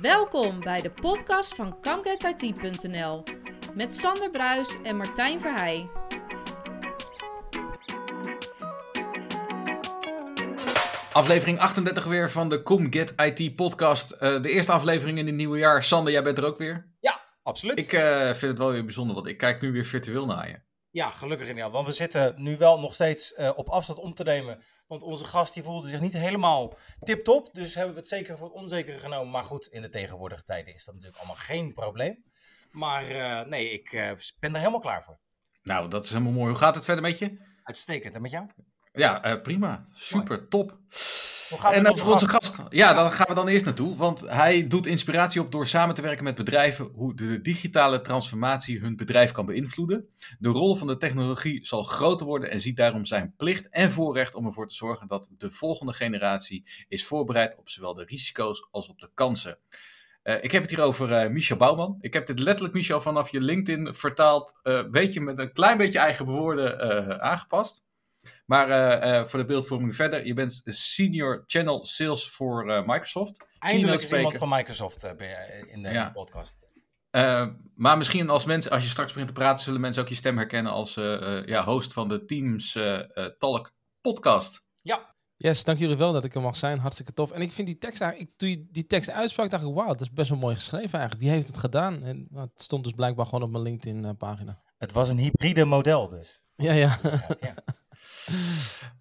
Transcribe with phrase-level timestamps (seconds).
[0.00, 3.22] Welkom bij de podcast van ComeGetIT.nl
[3.74, 5.90] met Sander Bruis en Martijn Verheij.
[11.12, 14.12] Aflevering 38 weer van de Come Get IT podcast.
[14.12, 15.84] Uh, de eerste aflevering in het nieuwe jaar.
[15.84, 16.86] Sander, jij bent er ook weer?
[17.00, 17.78] Ja, absoluut.
[17.78, 20.69] Ik uh, vind het wel weer bijzonder, want ik kijk nu weer virtueel naar je.
[20.90, 21.72] Ja, gelukkig inderdaad.
[21.72, 24.62] Want we zitten nu wel nog steeds uh, op afstand om te nemen.
[24.86, 27.48] Want onze gast die voelde zich niet helemaal tip-top.
[27.54, 29.30] Dus hebben we het zeker voor het onzekere genomen.
[29.30, 32.24] Maar goed, in de tegenwoordige tijden is dat natuurlijk allemaal geen probleem.
[32.70, 33.04] Maar
[33.48, 33.90] nee, ik
[34.38, 35.18] ben er helemaal klaar voor.
[35.62, 36.48] Nou, dat is helemaal mooi.
[36.48, 37.40] Hoe gaat het verder met je?
[37.62, 38.14] Uitstekend.
[38.14, 38.46] En met jou?
[38.92, 39.86] Ja, uh, prima.
[39.90, 40.48] Super, Mooi.
[40.48, 40.78] top.
[41.72, 42.56] En uh, voor onze gast.
[42.68, 43.96] Ja, dan gaan we dan eerst naartoe.
[43.96, 48.80] Want hij doet inspiratie op door samen te werken met bedrijven hoe de digitale transformatie
[48.80, 50.08] hun bedrijf kan beïnvloeden.
[50.38, 54.34] De rol van de technologie zal groter worden en ziet daarom zijn plicht en voorrecht
[54.34, 58.88] om ervoor te zorgen dat de volgende generatie is voorbereid op zowel de risico's als
[58.88, 59.58] op de kansen.
[60.22, 61.96] Uh, ik heb het hier over uh, Michel Bouwman.
[62.00, 64.58] Ik heb dit letterlijk, Michel, vanaf je LinkedIn vertaald.
[64.62, 67.84] Uh, beetje met een klein beetje eigen woorden aangepast.
[68.50, 73.44] Maar uh, voor de beeldvorming verder, je bent senior channel sales voor uh, Microsoft.
[73.58, 76.10] Eindelijk is iemand van Microsoft uh, ben je in de, ja.
[76.10, 76.58] podcast.
[77.74, 80.36] maar misschien als mensen, als je straks begint te praten, zullen mensen ook je stem
[80.36, 80.94] herkennen als
[81.44, 82.78] ja, host van de Teams
[83.38, 84.62] Talk podcast.
[84.82, 85.14] Ja.
[85.36, 86.78] Yes, dank jullie wel dat ik er mag zijn.
[86.78, 87.30] Hartstikke tof.
[87.30, 90.00] En ik vind die tekst eigenlijk, toen je die tekst uitsprak, dacht ik, wauw, dat
[90.00, 91.22] is best wel mooi geschreven eigenlijk.
[91.22, 92.02] Wie heeft het gedaan?
[92.02, 94.62] En nou, het stond dus blijkbaar gewoon op mijn LinkedIn pagina.
[94.78, 96.40] Het was een hybride model dus.
[96.56, 96.98] Ja, ja.
[97.40, 97.54] ja.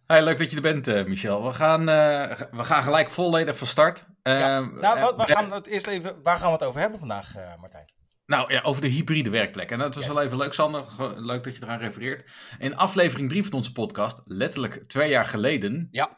[0.10, 1.44] Hey, leuk dat je er bent, uh, Michel.
[1.44, 4.06] We gaan, uh, we gaan gelijk volledig van start.
[4.24, 4.60] Uh, ja.
[4.60, 7.34] Nou, wat, waar, gaan we het eerst even, waar gaan we het over hebben vandaag,
[7.60, 7.86] Martijn?
[8.26, 9.72] Nou ja, over de hybride werkplek.
[9.72, 10.14] En dat is yes.
[10.14, 10.84] wel even leuk, Sander.
[11.16, 12.30] Leuk dat je eraan refereert.
[12.60, 16.10] In aflevering 3 van onze podcast, letterlijk twee jaar geleden, ja.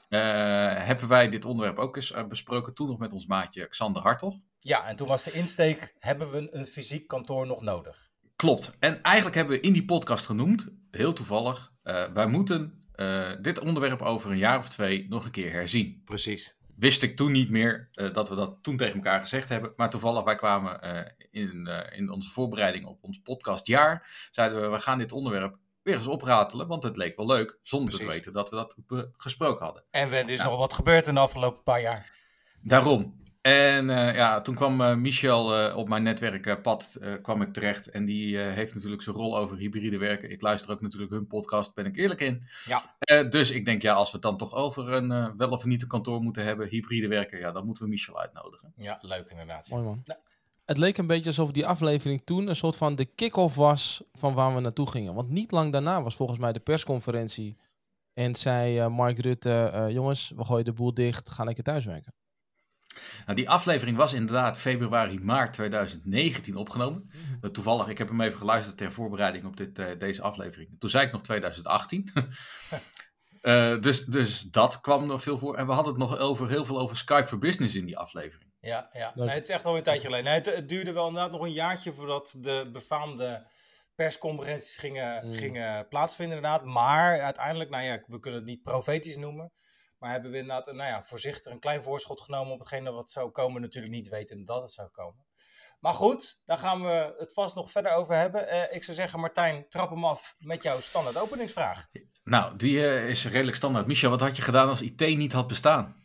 [0.78, 2.74] hebben wij dit onderwerp ook eens besproken.
[2.74, 4.36] Toen nog met ons maatje Xander Hartog.
[4.60, 8.10] Ja, en toen was de insteek: hebben we een fysiek kantoor nog nodig?
[8.36, 8.72] Klopt.
[8.80, 11.72] En eigenlijk hebben we in die podcast genoemd, heel toevallig,
[12.14, 16.02] wij moeten uh, dit onderwerp over een jaar of twee nog een keer herzien.
[16.06, 16.56] Precies.
[16.76, 19.74] Wist ik toen niet meer uh, dat we dat toen tegen elkaar gezegd hebben.
[19.76, 24.28] Maar toevallig, wij kwamen uh, in, in onze voorbereiding op ons podcastjaar.
[24.32, 26.68] Zeiden we, we gaan dit onderwerp weer eens opratelen.
[26.68, 28.08] Want het leek wel leuk, zonder Precies.
[28.08, 28.76] te weten dat we dat
[29.18, 29.84] gesproken hadden.
[29.92, 32.12] En er is nou, nog wat gebeurd in de afgelopen paar jaar.
[32.62, 33.20] Daarom.
[33.42, 37.90] En uh, ja, toen kwam uh, Michel uh, op mijn netwerkpad kwam ik terecht.
[37.90, 40.32] En die heeft natuurlijk zijn rol over hybride werken.
[40.32, 42.44] Ik luister ook natuurlijk hun podcast, ben ik eerlijk in.
[42.66, 42.96] Ja.
[43.30, 45.88] dus ik denk, ja, als we het dan toch over een wel of niet een
[45.88, 48.74] kantoor moeten hebben, hybride werken, ja, dan moeten we Michel uitnodigen.
[48.78, 49.70] Ja, leuk inderdaad.
[49.70, 50.02] Mooi man.
[50.04, 50.20] Ja.
[50.66, 54.34] Het leek een beetje alsof die aflevering toen een soort van de kick-off was van
[54.34, 55.14] waar we naartoe gingen.
[55.14, 57.58] Want niet lang daarna was volgens mij de persconferentie.
[58.14, 62.14] En zei Mark Rutte, jongens, we gooien de boel dicht, ga lekker thuiswerken.
[63.26, 67.12] Nou, die aflevering was inderdaad februari, maart 2019 opgenomen.
[67.14, 67.52] Mm-hmm.
[67.52, 70.80] Toevallig, ik heb hem even geluisterd ter voorbereiding op dit, uh, deze aflevering.
[70.80, 72.12] Toen zei ik nog 2018.
[73.42, 75.56] uh, dus, dus dat kwam nog veel voor.
[75.56, 78.52] En we hadden het nog over, heel veel over Skype for Business in die aflevering.
[78.60, 79.12] Ja, ja.
[79.16, 80.26] Nee, het is echt al een tijdje geleden.
[80.26, 83.48] Nee, het, het, duurde wel inderdaad nog een jaartje voordat de befaamde
[83.96, 85.34] persconferenties gingen, mm.
[85.34, 86.66] gingen plaatsvinden inderdaad.
[86.66, 89.52] Maar uiteindelijk, nou ja, we kunnen het niet profetisch noemen.
[90.02, 93.32] Maar hebben we inderdaad nou ja, voorzichtig een klein voorschot genomen op hetgene wat zou
[93.32, 93.62] komen.
[93.62, 95.26] Natuurlijk niet weten dat het zou komen.
[95.80, 98.48] Maar goed, daar gaan we het vast nog verder over hebben.
[98.54, 101.88] Uh, ik zou zeggen, Martijn, trap hem af met jouw standaard openingsvraag.
[102.24, 103.88] Nou, die uh, is redelijk standaard.
[103.88, 105.96] Michel, wat had je gedaan als IT niet had bestaan?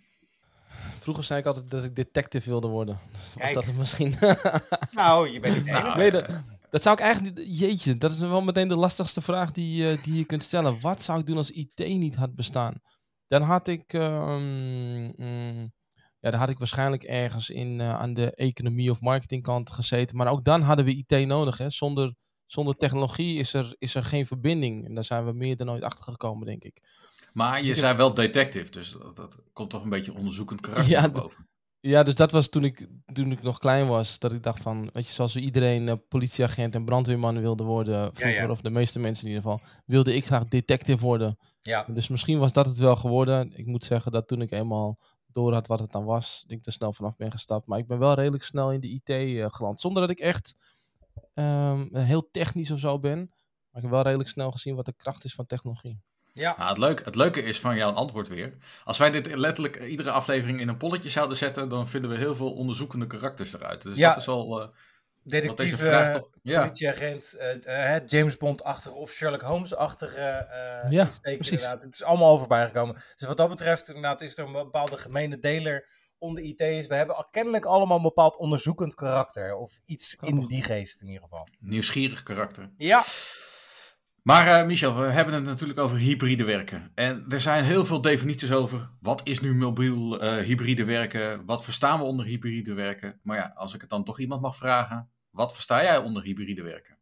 [0.96, 3.00] Vroeger zei ik altijd dat ik detective wilde worden.
[3.12, 4.16] Dus was dat het misschien?
[4.90, 6.26] nou, je bent niet nou, nee, dat,
[6.70, 7.58] dat, zou ik eigenlijk niet...
[7.58, 10.80] Jeetje, dat is wel meteen de lastigste vraag die, uh, die je kunt stellen.
[10.80, 12.74] Wat zou ik doen als IT niet had bestaan?
[13.28, 15.72] Dan had ik, um, mm,
[16.20, 20.16] ja, dan had ik waarschijnlijk ergens in, uh, aan de economie of marketingkant gezeten.
[20.16, 21.58] Maar ook dan hadden we IT nodig.
[21.58, 21.70] Hè?
[21.70, 22.14] Zonder,
[22.46, 24.86] zonder technologie is er, is er geen verbinding.
[24.86, 26.80] En daar zijn we meer dan ooit achter gekomen, denk ik.
[27.32, 30.90] Maar je dus zei wel detective, dus dat, dat, komt toch een beetje onderzoekend karakter
[30.90, 31.48] ja, boven.
[31.80, 34.18] Ja, dus dat was toen ik, toen ik nog klein was.
[34.18, 38.10] Dat ik dacht van, weet je, zoals iedereen uh, politieagent en brandweerman wilde worden.
[38.14, 38.50] Vroeger, ja, ja.
[38.50, 39.66] of de meeste mensen in ieder geval.
[39.84, 41.38] Wilde ik graag detective worden.
[41.66, 41.84] Ja.
[41.88, 43.52] Dus misschien was dat het wel geworden.
[43.56, 44.98] Ik moet zeggen dat toen ik eenmaal
[45.32, 47.66] door had wat het dan was, ik er snel vanaf ben gestapt.
[47.66, 49.80] Maar ik ben wel redelijk snel in de IT uh, geland.
[49.80, 50.54] Zonder dat ik echt
[51.34, 53.18] um, heel technisch of zo ben.
[53.18, 56.00] Maar ik heb wel redelijk snel gezien wat de kracht is van technologie.
[56.32, 56.54] Ja.
[56.58, 58.56] Nou, het, leuke, het leuke is van jouw antwoord weer.
[58.84, 62.36] Als wij dit letterlijk iedere aflevering in een polletje zouden zetten, dan vinden we heel
[62.36, 63.82] veel onderzoekende karakters eruit.
[63.82, 64.08] Dus ja.
[64.08, 64.60] dat is wel.
[64.60, 64.68] Uh,
[65.26, 66.60] Detectieve, ja.
[66.60, 70.48] politieagent, uh, uh, James Bond-achtige of Sherlock Holmes-achtige
[70.84, 71.82] uh, ja, insteek inderdaad.
[71.82, 72.94] Het is allemaal al voorbij gekomen.
[72.94, 75.88] Dus wat dat betreft inderdaad is er een bepaalde gemene deler
[76.18, 76.86] onder IT is.
[76.86, 79.54] We hebben kennelijk allemaal een bepaald onderzoekend karakter.
[79.54, 81.48] Of iets in die geest in ieder geval.
[81.58, 82.70] Nieuwsgierig karakter.
[82.76, 83.04] Ja.
[84.22, 86.92] Maar uh, Michel, we hebben het natuurlijk over hybride werken.
[86.94, 88.90] En er zijn heel veel definities over.
[89.00, 91.44] Wat is nu mobiel uh, hybride werken?
[91.44, 93.20] Wat verstaan we onder hybride werken?
[93.22, 95.10] Maar ja, als ik het dan toch iemand mag vragen.
[95.36, 96.98] Wat versta jij onder hybride werken?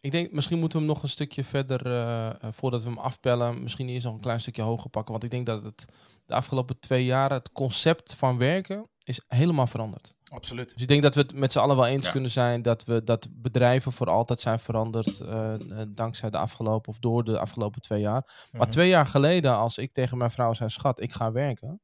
[0.00, 3.62] Ik denk, misschien moeten we hem nog een stukje verder, uh, voordat we hem afbellen,
[3.62, 5.12] misschien eerst nog een klein stukje hoger pakken.
[5.12, 5.84] Want ik denk dat het
[6.26, 10.14] de afgelopen twee jaar, het concept van werken, is helemaal veranderd.
[10.24, 10.72] Absoluut.
[10.72, 13.04] Dus ik denk dat we het met z'n allen wel eens kunnen zijn dat, we,
[13.04, 15.54] dat bedrijven voor altijd zijn veranderd uh,
[15.88, 18.48] dankzij de afgelopen of door de afgelopen twee jaar.
[18.52, 18.70] Maar mhm.
[18.70, 21.80] twee jaar geleden, als ik tegen mijn vrouw zei, schat, ik ga werken,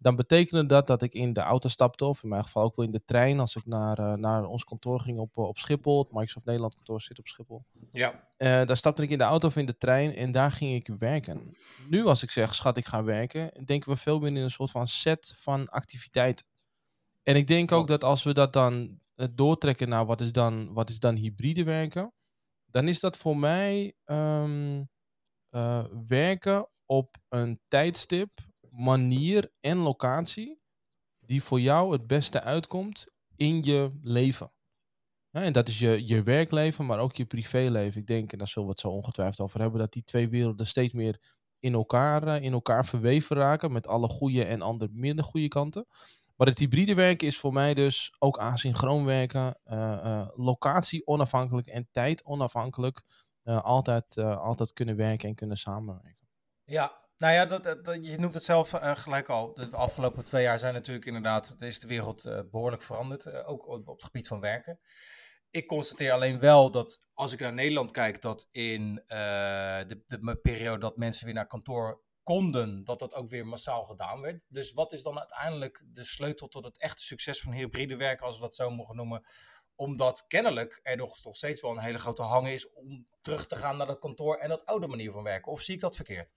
[0.00, 2.84] dan betekende dat dat ik in de auto stapte, of in mijn geval ook wel
[2.84, 5.98] in de trein, als ik naar, uh, naar ons kantoor ging op, op Schiphol.
[5.98, 7.64] Het Microsoft Nederland kantoor zit op Schiphol.
[7.90, 8.12] Ja.
[8.12, 10.94] Uh, daar stapte ik in de auto of in de trein en daar ging ik
[10.98, 11.56] werken.
[11.88, 14.70] Nu als ik zeg, schat, ik ga werken, denken we veel meer in een soort
[14.70, 16.46] van set van activiteiten.
[17.22, 19.00] En ik denk ook dat als we dat dan
[19.34, 22.12] doortrekken naar wat is dan, wat is dan hybride werken,
[22.66, 24.88] dan is dat voor mij um,
[26.06, 30.60] werken op een tijdstip manier en locatie
[31.20, 33.06] die voor jou het beste uitkomt
[33.36, 34.52] in je leven.
[35.30, 38.00] en dat is je, je werkleven, maar ook je privéleven.
[38.00, 40.66] Ik denk, en daar zullen we het zo ongetwijfeld over hebben, dat die twee werelden
[40.66, 41.20] steeds meer
[41.58, 43.72] in elkaar, eh, in elkaar verweven raken.
[43.72, 45.86] Met alle goede en andere minder goede kanten.
[46.36, 51.66] Maar het hybride werken is voor mij dus ook asynchroon werken, uh, uh, locatie onafhankelijk
[51.66, 53.02] en tijd onafhankelijk.
[53.44, 56.28] altijd, altijd kunnen werken en kunnen samenwerken.
[56.64, 59.54] Ja, nou ja, dat, dat, je noemt het zelf uh, gelijk al.
[59.54, 63.66] De afgelopen twee jaar zijn natuurlijk inderdaad, is de wereld uh, behoorlijk veranderd, uh, ook
[63.66, 64.80] op, op, het gebied van werken.
[65.50, 70.78] Ik constateer alleen wel dat als ik naar Nederland kijk, dat in de, de, periode
[70.78, 74.44] dat mensen weer naar kantoor konden, dat dat ook weer massaal gedaan werd.
[74.48, 78.36] Dus wat is dan uiteindelijk de sleutel tot het echte succes van hybride werken, als
[78.36, 79.22] we dat zo mogen noemen?
[79.74, 83.56] Omdat kennelijk er nog, nog steeds wel een hele grote hang is om terug te
[83.56, 85.52] gaan naar dat kantoor en dat oude manier van werken.
[85.52, 86.34] Of zie ik dat verkeerd?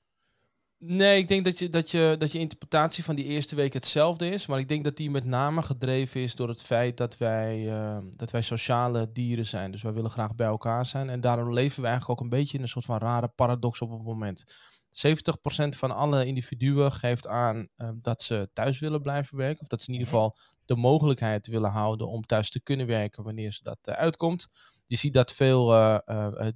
[0.86, 4.30] Nee, ik denk dat je, dat, je, dat je interpretatie van die eerste week hetzelfde
[4.30, 4.46] is.
[4.46, 7.98] Maar ik denk dat die met name gedreven is door het feit dat wij, uh,
[8.16, 9.72] dat wij sociale dieren zijn.
[9.72, 11.10] Dus wij willen graag bij elkaar zijn.
[11.10, 13.92] En daarom leven we eigenlijk ook een beetje in een soort van rare paradox op
[13.92, 14.44] het moment.
[14.90, 19.62] 70% van alle individuen geeft aan uh, dat ze thuis willen blijven werken.
[19.62, 20.18] Of dat ze in ieder mhm.
[20.18, 24.48] geval de mogelijkheid willen houden om thuis te kunnen werken wanneer ze dat uh, uitkomt.
[24.86, 25.66] Je ziet dat veel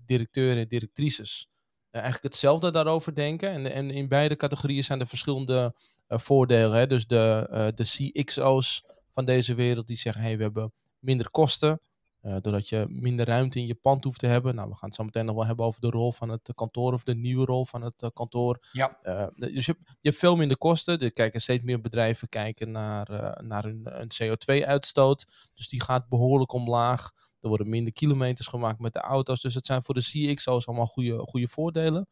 [0.06, 1.57] directeuren en directrices eh,
[1.92, 3.50] eigenlijk hetzelfde daarover denken.
[3.50, 5.76] En, en in beide categorieën zijn er verschillende
[6.08, 6.78] uh, voordelen.
[6.78, 6.88] Hè?
[6.88, 11.82] Dus de, uh, de CXO's van deze wereld die zeggen: hey, we hebben minder kosten.
[12.22, 14.56] Uh, doordat je minder ruimte in je pand hoeft te hebben.
[14.56, 16.94] Nou, we gaan het zo meteen nog wel hebben over de rol van het kantoor
[16.94, 18.68] of de nieuwe rol van het kantoor.
[18.72, 19.00] Ja.
[19.36, 21.00] dus je, je, hebt veel minder kosten.
[21.00, 25.52] Er kijken steeds meer bedrijven kijken naar, naar hun, hun CO2-uitstoot.
[25.54, 27.12] Dus die gaat behoorlijk omlaag.
[27.40, 29.42] Er worden minder kilometers gemaakt met de auto's.
[29.42, 32.08] Dus het zijn voor de CXO's allemaal goede, goede voordelen.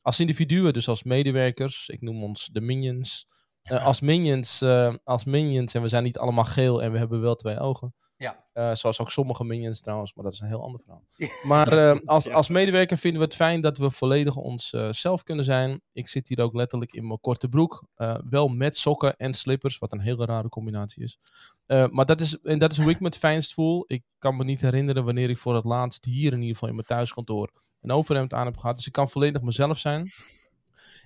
[0.00, 3.26] Als individuen, dus als medewerkers, ik noem ons de minions.
[3.70, 7.20] Uh, als, minions uh, als minions, en we zijn niet allemaal geel en we hebben
[7.20, 7.94] wel twee ogen.
[8.18, 8.44] Ja.
[8.54, 11.04] Uh, zoals ook sommige minions trouwens, maar dat is een heel ander verhaal.
[11.42, 15.80] Maar als, als medewerker vinden we het fijn dat we volledig onszelf kunnen zijn.
[15.92, 17.84] Ik zit hier ook letterlijk in mijn korte broek.
[18.28, 21.18] wel met sokken en slippers, wat een hele rare combinatie is.
[21.66, 23.84] Maar dat is, en dat is hoe ik me het fijnst voel.
[23.86, 26.74] Ik kan me niet herinneren wanneer ik voor het laatst hier in ieder geval in
[26.74, 28.76] mijn thuiskantoor een overhemd aan heb gehad.
[28.76, 30.10] Dus ik kan volledig mezelf zijn.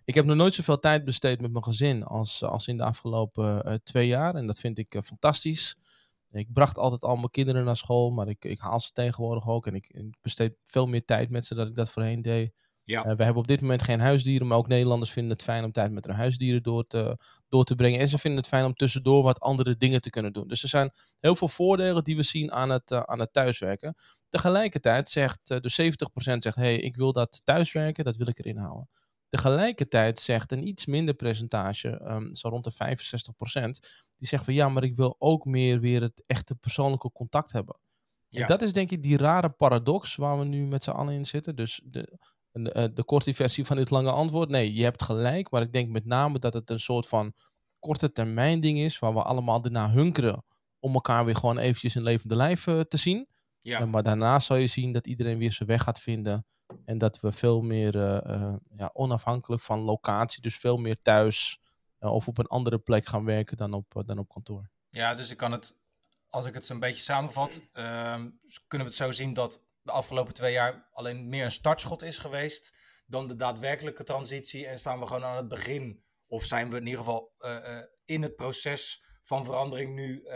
[0.05, 3.81] Ik heb nog nooit zoveel tijd besteed met mijn gezin als, als in de afgelopen
[3.85, 4.35] twee jaar.
[4.35, 5.77] En dat vind ik fantastisch.
[6.31, 9.67] Ik bracht altijd al mijn kinderen naar school, maar ik, ik haal ze tegenwoordig ook.
[9.67, 12.53] En ik, ik besteed veel meer tijd met ze dan ik dat voorheen deed.
[12.85, 13.07] Ja.
[13.07, 15.73] Uh, we hebben op dit moment geen huisdieren, maar ook Nederlanders vinden het fijn om
[15.73, 17.19] tijd met hun huisdieren door te,
[17.49, 18.01] door te brengen.
[18.01, 20.49] En ze vinden het fijn om tussendoor wat andere dingen te kunnen doen.
[20.49, 23.95] Dus er zijn heel veel voordelen die we zien aan het, uh, aan het thuiswerken.
[24.29, 25.93] Tegelijkertijd zegt uh, de
[26.33, 28.89] 70% zegt, hey, ik wil dat thuiswerken, dat wil ik erin houden.
[29.31, 33.79] Tegelijkertijd zegt een iets minder percentage, um, zo rond de 65%,
[34.17, 37.79] die zegt van ja, maar ik wil ook meer weer het echte persoonlijke contact hebben.
[38.29, 38.41] Ja.
[38.41, 41.25] En dat is denk ik die rare paradox waar we nu met z'n allen in
[41.25, 41.57] zitten.
[41.57, 42.19] Dus de,
[42.53, 44.49] de, eh, de korte versie van dit lange antwoord.
[44.49, 45.51] Nee, je hebt gelijk.
[45.51, 47.33] Maar ik denk met name dat het een soort van
[47.79, 48.99] korte termijn ding is.
[48.99, 50.45] Waar we allemaal erna hunkeren
[50.79, 53.29] om elkaar weer gewoon eventjes in levende lijf uh, te zien.
[53.59, 53.87] Ja.
[53.87, 56.47] Maar daarna zal je zien dat iedereen weer zijn weg gaat vinden.
[56.85, 61.61] En dat we veel meer uh, ja, onafhankelijk van locatie, dus veel meer thuis
[61.99, 64.71] of op een andere plek gaan werken dan op, dan op kantoor.
[64.89, 65.77] Ja, dus ik kan het,
[66.29, 68.29] als ik het een beetje samenvat, ehm,
[68.67, 72.19] kunnen we het zo zien dat de afgelopen twee jaar alleen meer een startschot is
[72.19, 72.75] geweest
[73.07, 74.67] dan de daadwerkelijke transitie.
[74.67, 77.33] En staan we gewoon aan het begin, of zijn we in ieder geval
[78.05, 80.29] in het proces van verandering nu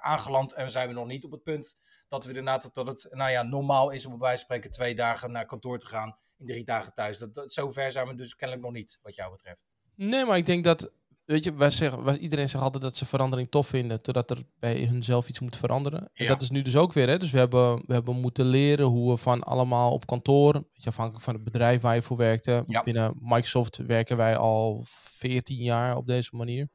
[0.00, 0.54] aangeland.
[0.54, 1.76] En zijn we nog niet op het punt
[2.08, 4.94] dat we inderdaad dat het nou ja, normaal is om bij wijze van spreken twee
[4.94, 7.18] dagen naar kantoor te gaan in drie dagen thuis.
[7.18, 9.64] Dat, dat, zover zijn we dus kennelijk nog niet, wat jou betreft.
[9.94, 10.92] Nee, maar ik denk dat
[11.24, 14.42] Weet je, wij zeggen, wij, iedereen zegt altijd dat ze verandering tof vinden, totdat er
[14.58, 16.10] bij hunzelf iets moet veranderen.
[16.12, 17.08] En dat is nu dus ook weer.
[17.08, 17.18] Hè?
[17.18, 20.88] Dus we hebben, we hebben moeten leren hoe we van allemaal op kantoor, weet je,
[20.88, 22.80] afhankelijk van het bedrijf waar je voor werkte.
[22.84, 26.68] Binnen Microsoft werken wij al 14 jaar op deze manier.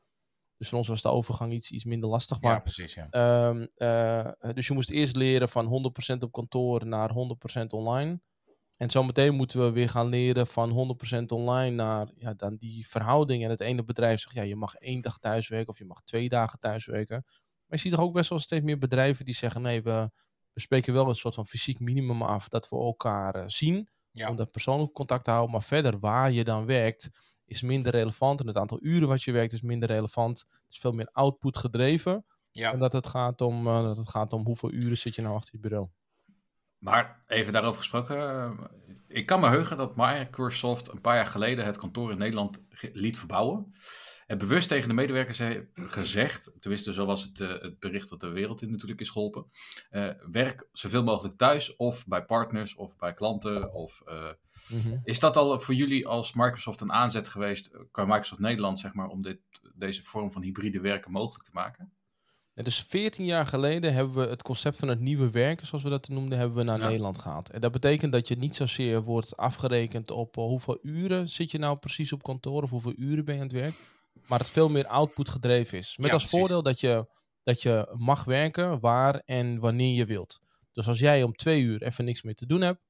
[0.60, 2.42] Dus voor ons was de overgang iets, iets minder lastig.
[2.42, 2.94] Maar, ja, precies.
[2.94, 3.08] Ja.
[3.10, 8.22] Ehm, eh, dus je moest eerst leren van 100% op kantoor naar 100% online.
[8.78, 13.44] En zometeen moeten we weer gaan leren van 100% online naar ja, dan die verhouding.
[13.44, 16.30] En het ene bedrijf zegt, ja, je mag één dag thuiswerken of je mag twee
[16.30, 17.24] dagen thuiswerken.
[17.26, 20.10] Maar je ziet er ook best wel steeds meer bedrijven die zeggen, nee, we,
[20.54, 23.90] we spreken wel een soort van fysiek minimum af dat we elkaar uh, zien.
[24.28, 25.52] Om dat persoonlijk contact te houden.
[25.52, 27.10] Maar verder, waar je dan werkt,
[27.50, 28.40] is minder relevant.
[28.40, 30.40] En het aantal uren wat je werkt is minder relevant.
[30.40, 32.26] Het is veel meer output gedreven.
[32.52, 32.72] Ja.
[32.72, 35.36] En dat het, gaat om, uh, dat het gaat om hoeveel uren zit je nou
[35.36, 35.88] achter je bureau.
[36.78, 38.18] Maar even daarover gesproken.
[38.18, 38.52] Eh,
[39.08, 42.60] ik kan me heugen dat Microsoft een paar jaar geleden het kantoor in Nederland
[42.94, 43.74] liet verbouwen.
[44.30, 45.42] En bewust tegen de medewerkers
[45.74, 49.46] gezegd, tenminste zo was het, uh, het bericht dat de wereld in natuurlijk is geholpen.
[49.92, 53.74] Uh, werk zoveel mogelijk thuis of bij partners of bij klanten.
[53.74, 54.04] Of,
[54.68, 54.98] mhm.
[55.04, 59.08] Is dat al voor jullie als Microsoft een aanzet geweest, qua Microsoft Nederland, zeg maar,
[59.08, 59.40] om dit,
[59.76, 61.94] deze vorm van hybride werken mogelijk te maken?
[62.54, 66.08] dus 14 jaar geleden hebben we het concept van het nieuwe werken, zoals we dat
[66.08, 67.50] noemden, hebben we naar Nederland gehaald.
[67.50, 71.58] En dat betekent dat je niet zozeer wordt afgerekend op uh, hoeveel uren zit je
[71.58, 73.76] nou precies op kantoor of hoeveel uren ben je aan het werk,
[74.30, 75.98] maar het veel meer output gedreven is.
[75.98, 77.08] Met als voordeel dat je,
[77.44, 80.40] dat je mag werken waar en wanneer je wilt.
[80.72, 82.82] Dus als jij om twee uur even niks meer te doen hebt,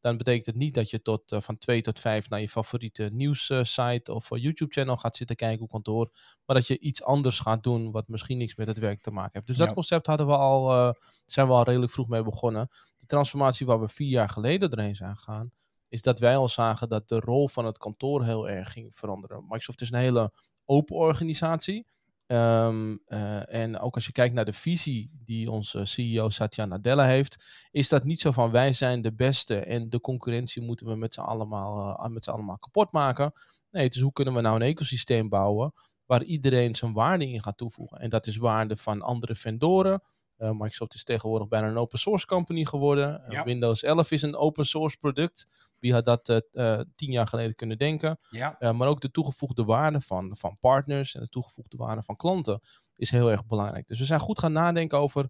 [0.00, 3.10] dan betekent het niet dat je tot, uh, van 2 tot 5 naar je favoriete
[3.12, 6.10] nieuwssite of uh, YouTube-channel gaat zitten kijken op kantoor.
[6.46, 9.30] Maar dat je iets anders gaat doen wat misschien niks met het werk te maken
[9.32, 9.46] heeft.
[9.46, 10.92] Dus dat concept hadden we al, uh,
[11.26, 12.68] zijn we al redelijk vroeg mee begonnen.
[12.98, 15.52] De transformatie waar we vier jaar geleden erheen zijn gegaan,
[15.88, 19.42] is dat wij al zagen dat de rol van het kantoor heel erg ging veranderen.
[19.42, 20.32] Microsoft is een hele
[20.68, 21.86] open organisatie.
[22.26, 27.06] Ehm, eh, en ook als je kijkt naar de visie die onze CEO Satya Nadella
[27.06, 30.96] heeft, is dat niet zo van wij zijn de beste en de concurrentie moeten we
[30.96, 33.32] met z'n allemaal, uh, met z'n allemaal kapot maken.
[33.70, 35.72] Nee, het is hoe kunnen we nou een ecosysteem bouwen
[36.06, 37.98] waar iedereen zijn waarde in gaat toevoegen.
[37.98, 40.02] En dat is waarde van andere vendoren,
[40.38, 43.22] uh, Microsoft is tegenwoordig bijna een open source company geworden.
[43.28, 45.46] Uh, Windows 11 is een open source product.
[45.78, 48.18] Wie had dat uh, tien jaar geleden kunnen denken?
[48.30, 48.72] Ja.
[48.72, 52.60] maar ook de toegevoegde waarde van, van partners en de toegevoegde waarde van klanten
[52.96, 53.86] is heel erg belangrijk.
[53.86, 55.28] Dus we zijn goed gaan nadenken over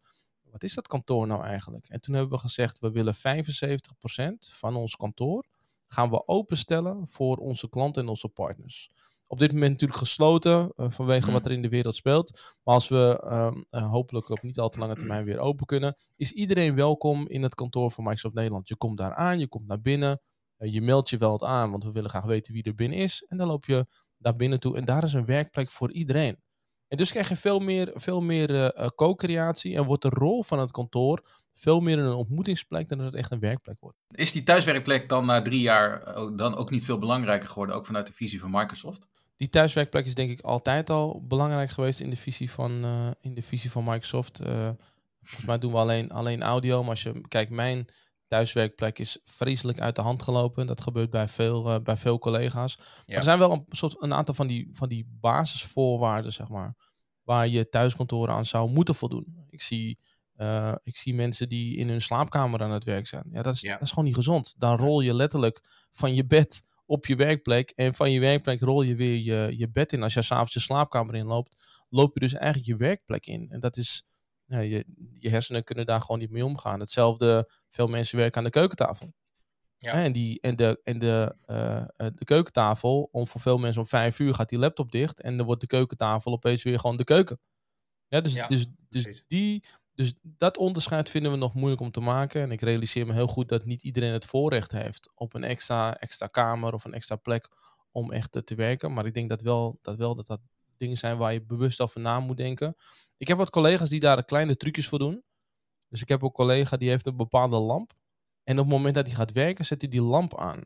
[0.50, 1.88] wat is dat kantoor nou eigenlijk?
[1.88, 3.18] En toen hebben we gezegd, we willen 75%
[4.38, 5.46] van ons kantoor
[5.86, 8.90] gaan we openstellen voor onze klanten en onze partners
[9.30, 11.32] op dit moment natuurlijk gesloten uh, vanwege mm.
[11.32, 12.56] wat er in de wereld speelt.
[12.62, 13.22] Maar als we
[13.70, 17.42] uh, hopelijk op niet al te lange termijn weer open kunnen, is iedereen welkom in
[17.42, 18.68] het kantoor van Microsoft Nederland.
[18.68, 20.20] Je komt daar aan, je komt naar binnen,
[20.58, 22.98] uh, je meldt je wel het aan, want we willen graag weten wie er binnen
[22.98, 23.24] is.
[23.28, 26.36] En dan loop je daar binnen toe en daar is een werkplek voor iedereen.
[26.88, 30.70] En dus krijg je veel meer, veel meer co-creatie en wordt de rol van het
[30.70, 31.22] kantoor
[31.54, 33.96] veel meer een ontmoetingsplek dan dat het echt een werkplek wordt.
[34.10, 38.06] Is die thuiswerkplek dan na drie jaar dan ook niet veel belangrijker geworden, ook vanuit
[38.06, 39.08] de visie van Microsoft?
[39.38, 43.34] Die thuiswerkplek is denk ik altijd al belangrijk geweest in de visie van, uh, in
[43.34, 44.40] de visie van Microsoft.
[44.40, 44.70] Uh,
[45.22, 46.80] volgens mij doen we alleen, alleen audio.
[46.80, 47.86] Maar als je kijkt, mijn
[48.26, 50.66] thuiswerkplek is vreselijk uit de hand gelopen.
[50.66, 52.78] Dat gebeurt bij veel, uh, bij veel collega's.
[53.04, 53.16] Ja.
[53.16, 56.74] er zijn wel een, soort, een aantal van die, van die basisvoorwaarden, zeg maar.
[57.22, 59.46] Waar je thuiskantoren aan zou moeten voldoen.
[59.50, 59.98] Ik zie,
[60.82, 63.28] ik zie mensen die in hun slaapkamer aan het werk zijn.
[63.32, 63.72] Ja, dat is, ja.
[63.72, 64.54] dat is gewoon niet gezond.
[64.58, 67.70] Dan rol je letterlijk van je bed op je werkplek.
[67.70, 70.02] En van je werkplek rol je weer je, je bed in.
[70.02, 71.56] Als je s'avonds je slaapkamer inloopt,
[71.88, 73.50] loop je dus eigenlijk je werkplek in.
[73.50, 74.06] En dat is,
[74.44, 76.80] ja, je, je hersenen kunnen daar gewoon niet mee omgaan.
[76.80, 79.12] Hetzelfde, veel mensen werken aan de keukentafel.
[79.76, 79.92] Ja.
[79.92, 84.18] En, die, en, de, en de, uh, de keukentafel, om voor veel mensen om vijf
[84.18, 85.20] uur gaat die laptop dicht.
[85.20, 87.40] En dan wordt de keukentafel opeens weer gewoon de keuken.
[88.08, 89.64] Ja, dus, dus, dus die,
[89.98, 92.42] dus dat onderscheid vinden we nog moeilijk om te maken.
[92.42, 95.96] En ik realiseer me heel goed dat niet iedereen het voorrecht heeft op een extra,
[95.96, 97.48] extra kamer of een extra plek
[97.90, 98.92] om echt te werken.
[98.92, 100.40] Maar ik denk dat wel dat, wel dat, dat
[100.76, 102.76] dingen zijn waar je bewust over na moet denken.
[103.16, 105.22] Ik heb wat collega's die daar kleine trucjes voor doen.
[105.88, 107.92] Dus ik heb een collega die heeft een bepaalde lamp.
[108.44, 110.62] En op het moment dat hij gaat werken, zet hij die lamp aan.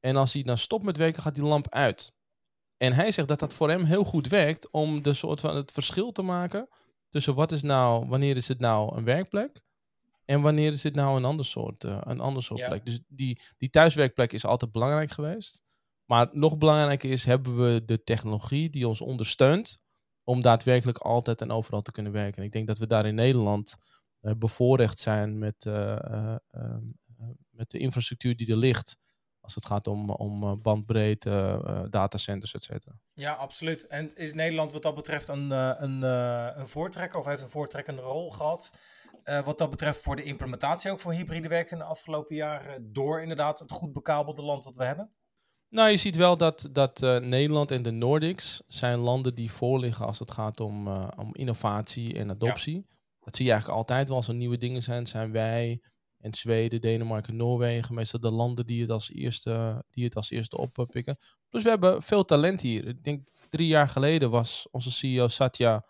[0.00, 2.16] En als hij dan stopt met werken, gaat die lamp uit.
[2.76, 5.72] En hij zegt dat dat voor hem heel goed werkt om de soort van het
[5.72, 6.68] verschil te maken
[7.14, 9.62] tussen wat is nou, wanneer is het nou een werkplek
[10.24, 12.84] en wanneer is het nou een ander soort, uh, een ander soort plek.
[12.84, 15.62] Dus die, die thuiswerkplek is altijd belangrijk geweest.
[16.04, 19.76] Maar nog belangrijker is, hebben we de technologie die ons ondersteunt
[20.24, 22.38] om daadwerkelijk altijd en overal te kunnen werken.
[22.38, 23.76] En ik denk dat we daar in Nederland
[24.20, 26.82] uh, bevoorrecht zijn met, ehm,
[27.50, 28.96] met de infrastructuur die er ligt.
[29.44, 32.94] Als het gaat om, om bandbreedte, datacenters, et cetera.
[33.12, 33.86] Ja, absoluut.
[33.86, 36.02] En is Nederland wat dat betreft een, een,
[36.58, 38.72] een voortrekker of heeft een voortrekkende rol gehad?
[39.24, 42.92] Uh, wat dat betreft voor de implementatie ook voor hybride werken in de afgelopen jaren.
[42.92, 45.10] Door inderdaad het goed bekabelde land wat we hebben?
[45.68, 50.06] Nou, je ziet wel dat, dat uh, Nederland en de Nordics zijn landen die voorliggen
[50.06, 52.74] als het gaat om, om innovatie en adoptie.
[52.74, 52.96] Ja.
[53.20, 55.06] Dat zie je eigenlijk altijd wel als er nieuwe dingen zijn.
[55.06, 55.82] Zijn wij
[56.24, 60.56] en Zweden, Denemarken, Noorwegen meestal de landen die het als eerste, die het als eerste
[60.56, 61.18] oppikken.
[61.48, 62.88] Plus we hebben veel talent hier.
[62.88, 65.84] Ik denk drie jaar geleden was onze CEO Satya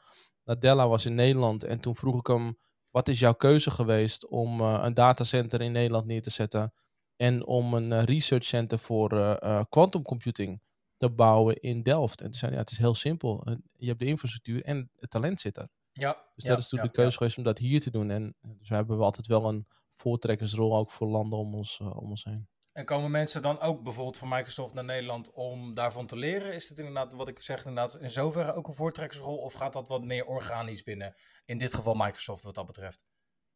[0.44, 1.64] Nadella was in Nederland.
[1.64, 2.58] En toen vroeg ik hem
[2.90, 6.72] wat is jouw keuze geweest om uh, een datacenter in Nederland neer te zetten
[7.16, 10.62] en om een uh, research center voor uh, quantum computing
[10.96, 12.20] te bouwen in Delft?
[12.20, 13.58] En toen zei ja, het is heel simpel.
[13.72, 15.68] Je hebt de infrastructuur en het talent zit er.
[15.92, 18.10] Ja, dus dat is toen ja, de keuze geweest om dat hier te doen.
[18.10, 22.24] En dus we hebben altijd wel een voortrekkersrol ook voor landen om ons, om ons
[22.24, 22.48] heen.
[22.72, 26.54] En komen mensen dan ook bijvoorbeeld van Microsoft naar Nederland om daarvan te leren?
[26.54, 29.36] Is het inderdaad, wat ik zeg, inderdaad in zoverre ook een voortrekkersrol?
[29.36, 31.14] Of gaat dat wat meer organisch binnen?
[31.44, 33.04] In dit geval Microsoft wat dat betreft.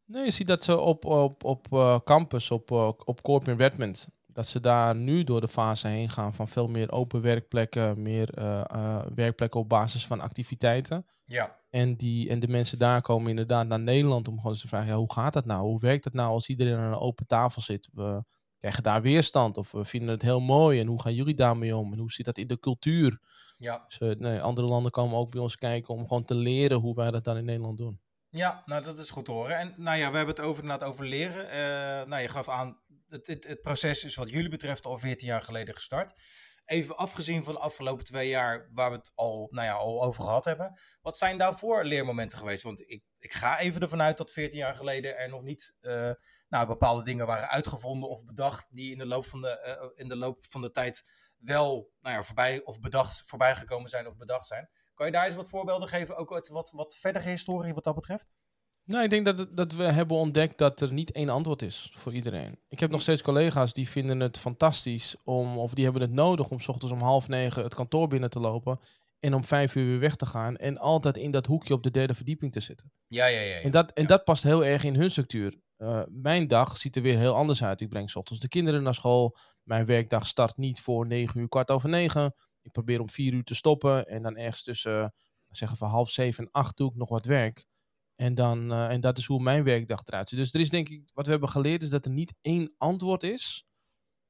[0.04, 3.56] Nee, je ziet dat ze op, op, op uh, campus, op, uh, op Corp in
[3.56, 8.02] Redmond, dat ze daar nu door de fase heen gaan van veel meer open werkplekken,
[8.02, 11.06] meer uh, werkplekken op basis van activiteiten.
[11.24, 11.56] Ja.
[11.70, 14.88] En, die, en de mensen daar komen inderdaad naar Nederland om gewoon eens te vragen,
[14.88, 15.62] ja, hoe gaat dat nou?
[15.62, 17.88] Hoe werkt het nou als iedereen aan een open tafel zit?
[17.92, 18.24] We,
[18.58, 21.92] krijgen daar weerstand of we vinden het heel mooi en hoe gaan jullie daarmee om
[21.92, 23.20] en hoe zit dat in de cultuur?
[23.56, 23.84] Ja.
[23.88, 26.94] Dus, uh, nee, andere landen komen ook bij ons kijken om gewoon te leren hoe
[26.94, 28.00] wij dat dan in Nederland doen.
[28.30, 29.56] Ja, nou dat is goed te horen.
[29.56, 31.46] En nou ja, we hebben het over, inderdaad over leren.
[31.46, 35.28] Uh, nou, je gaf aan, het, het, het, proces is wat jullie betreft al 14
[35.28, 36.20] jaar geleden gestart.
[36.64, 40.22] Even afgezien van de afgelopen twee jaar waar we het al, nou ja, al over
[40.22, 40.78] gehad hebben.
[41.02, 42.62] Wat zijn daarvoor leermomenten geweest?
[42.62, 45.76] Want ik, ik ga even ervan uit dat 14 jaar geleden er nog niet...
[45.80, 46.12] Uh,
[46.48, 50.08] nou, bepaalde dingen waren uitgevonden of bedacht die in de loop van de, uh, in
[50.08, 51.02] de, loop van de tijd
[51.38, 54.68] wel nou ja, voorbij of bedacht, voorbij gekomen zijn of bedacht zijn.
[54.98, 57.94] Kan je daar eens wat voorbeelden geven, ook uit wat, wat verdere historie wat dat
[57.94, 58.28] betreft?
[58.84, 62.14] Nou, ik denk dat, dat we hebben ontdekt dat er niet één antwoord is voor
[62.14, 62.58] iedereen.
[62.68, 66.48] Ik heb nog steeds collega's die vinden het fantastisch om, of die hebben het nodig
[66.48, 68.80] om s ochtends om half negen het kantoor binnen te lopen
[69.20, 71.90] en om vijf uur weer weg te gaan en altijd in dat hoekje op de
[71.90, 72.92] derde verdieping te zitten.
[73.06, 73.54] Ja, ja, ja.
[73.54, 73.60] ja.
[73.60, 74.08] En, dat, en ja.
[74.08, 75.54] dat past heel erg in hun structuur.
[75.78, 77.80] Uh, mijn dag ziet er weer heel anders uit.
[77.80, 79.36] Ik breng 's ochtends de kinderen naar school.
[79.62, 82.34] Mijn werkdag start niet voor 9 uur, kwart over 9.
[82.68, 84.06] Ik probeer om 4 uur te stoppen.
[84.06, 85.14] En dan ergens tussen,
[85.50, 87.66] zeggen van half 7 en 8 doe ik nog wat werk.
[88.16, 90.38] En, dan, uh, en dat is hoe mijn werkdag eruit ziet.
[90.38, 93.22] Dus er is denk ik, wat we hebben geleerd, is dat er niet één antwoord
[93.22, 93.66] is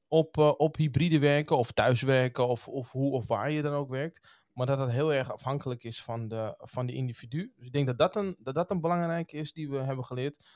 [0.07, 4.43] op, op hybride werken of thuiswerken of, of hoe of waar je dan ook werkt.
[4.53, 7.51] Maar dat het heel erg afhankelijk is van de, van de individu.
[7.55, 10.47] Dus ik denk dat dat een, dat dat een belangrijke is die we hebben geleerd.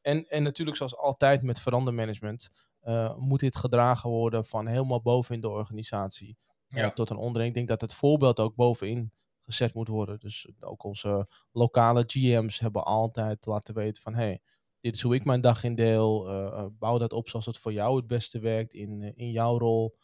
[0.00, 2.48] En, en natuurlijk, zoals altijd met verandermanagement,
[2.82, 6.36] uh, moet dit gedragen worden van helemaal boven in de organisatie
[6.76, 6.84] ja.
[6.84, 7.48] uh, tot een onderin.
[7.48, 10.18] Ik denk dat het voorbeeld ook bovenin gezet moet worden.
[10.18, 14.40] Dus ook onze lokale GM's hebben altijd laten weten van hey,
[14.80, 16.30] dit is hoe ik mijn dag indeel.
[16.30, 19.96] Uh, bouw dat op zoals het voor jou het beste werkt in, in jouw rol.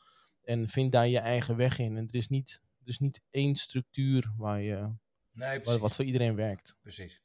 [0.42, 1.96] En vind daar je eigen weg in.
[1.96, 4.92] En er is niet, er is niet één structuur waar je,
[5.32, 6.76] nee, wat voor iedereen werkt.
[6.80, 7.22] Precies.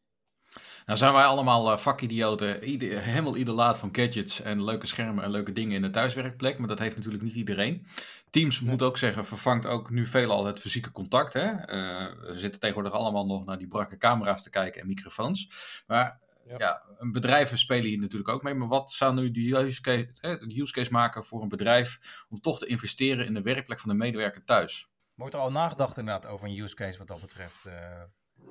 [0.86, 5.32] Nou zijn wij allemaal uh, vakidioten, ieder, helemaal idolaat van gadgets en leuke schermen en
[5.32, 6.58] leuke dingen in de thuiswerkplek.
[6.58, 7.86] Maar dat heeft natuurlijk niet iedereen.
[8.30, 11.34] Teams moet ook zeggen, vervangt ook nu veelal het fysieke contact.
[11.34, 11.50] Hè?
[11.52, 15.50] Uh, we zitten tegenwoordig allemaal nog naar die brakke camera's te kijken en microfoons.
[15.88, 16.56] Maar ja.
[16.58, 18.54] ja, bedrijven spelen hier natuurlijk ook mee.
[18.54, 22.24] Maar wat zou nu de use, case, hè, de use case maken voor een bedrijf
[22.30, 24.88] om toch te investeren in de werkplek van de medewerker thuis?
[25.16, 27.66] Wordt er al nagedacht inderdaad over een use case wat dat betreft?
[27.66, 27.74] Uh...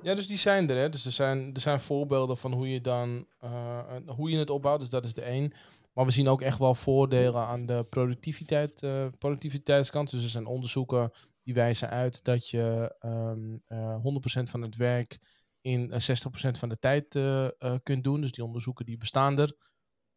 [0.03, 0.77] Ja, dus die zijn er.
[0.77, 0.89] Hè.
[0.89, 4.79] Dus er zijn, er zijn voorbeelden van hoe je dan uh, hoe je het opbouwt.
[4.79, 5.53] Dus dat is de één.
[5.93, 10.11] Maar we zien ook echt wel voordelen aan de productiviteit, uh, productiviteitskant.
[10.11, 11.11] Dus er zijn onderzoeken
[11.43, 13.99] die wijzen uit dat je um, uh, 100%
[14.43, 15.19] van het werk
[15.61, 15.95] in 60%
[16.35, 17.07] van de tijd
[17.83, 18.21] kunt doen.
[18.21, 19.55] Dus die onderzoeken die bestaan er.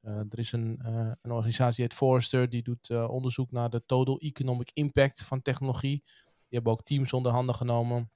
[0.01, 0.81] er is een,
[1.23, 6.03] een organisatie, heet Forrester, die doet onderzoek naar de total economic impact van technologie.
[6.49, 8.11] Die hebben ook teams onder handen genomen.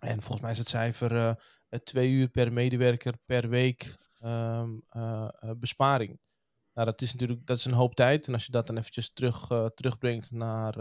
[0.00, 1.32] En volgens mij is het cijfer uh,
[1.84, 6.20] twee uur per medewerker per week um, uh, uh, besparing.
[6.74, 8.26] Nou, dat is natuurlijk dat is een hoop tijd.
[8.26, 10.76] En als je dat dan eventjes terug, terugbrengt naar,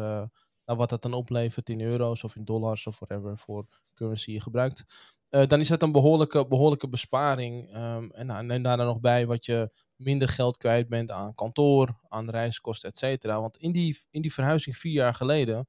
[0.65, 4.41] naar wat dat dan oplevert in euro's of in dollars of whatever voor currency je
[4.41, 4.85] gebruikt,
[5.29, 7.75] dan is dat een behoorlijke, behoorlijke besparing.
[7.75, 11.33] Um, en, nou, en daar dan nog bij wat je minder geld kwijt bent aan
[11.33, 13.41] kantoor, aan reiskosten, et cetera.
[13.41, 15.67] Want in die, in die verhuizing vier jaar geleden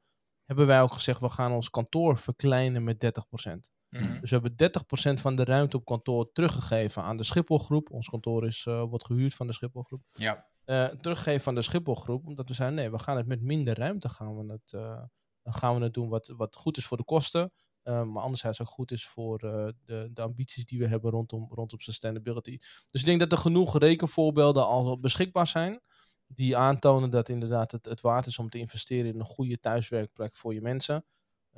[0.50, 3.70] hebben wij ook gezegd, we gaan ons kantoor verkleinen met 30%.
[3.88, 4.20] Mhm.
[4.20, 7.90] Dus we hebben 30% van de ruimte op kantoor teruggegeven aan de Schipholgroep.
[7.90, 10.02] Ons kantoor is, uh, wordt gehuurd van de Schipholgroep.
[10.12, 10.48] Ja.
[10.64, 14.08] Uh, teruggegeven aan de Schipholgroep, omdat we zeiden, nee, we gaan het met minder ruimte
[14.08, 15.02] gaan we het, uh,
[15.44, 17.52] gaan we het doen wat, wat goed is voor de kosten.
[17.82, 22.58] maar anderzijds ook goed is voor de, de ambities die we hebben rondom, rondom sustainability.
[22.90, 25.80] Dus ik denk dat er genoeg rekenvoorbeelden al beschikbaar zijn
[26.35, 30.37] die aantonen dat inderdaad het, het waard is om te investeren in een goede thuiswerkplek
[30.37, 31.05] voor je mensen.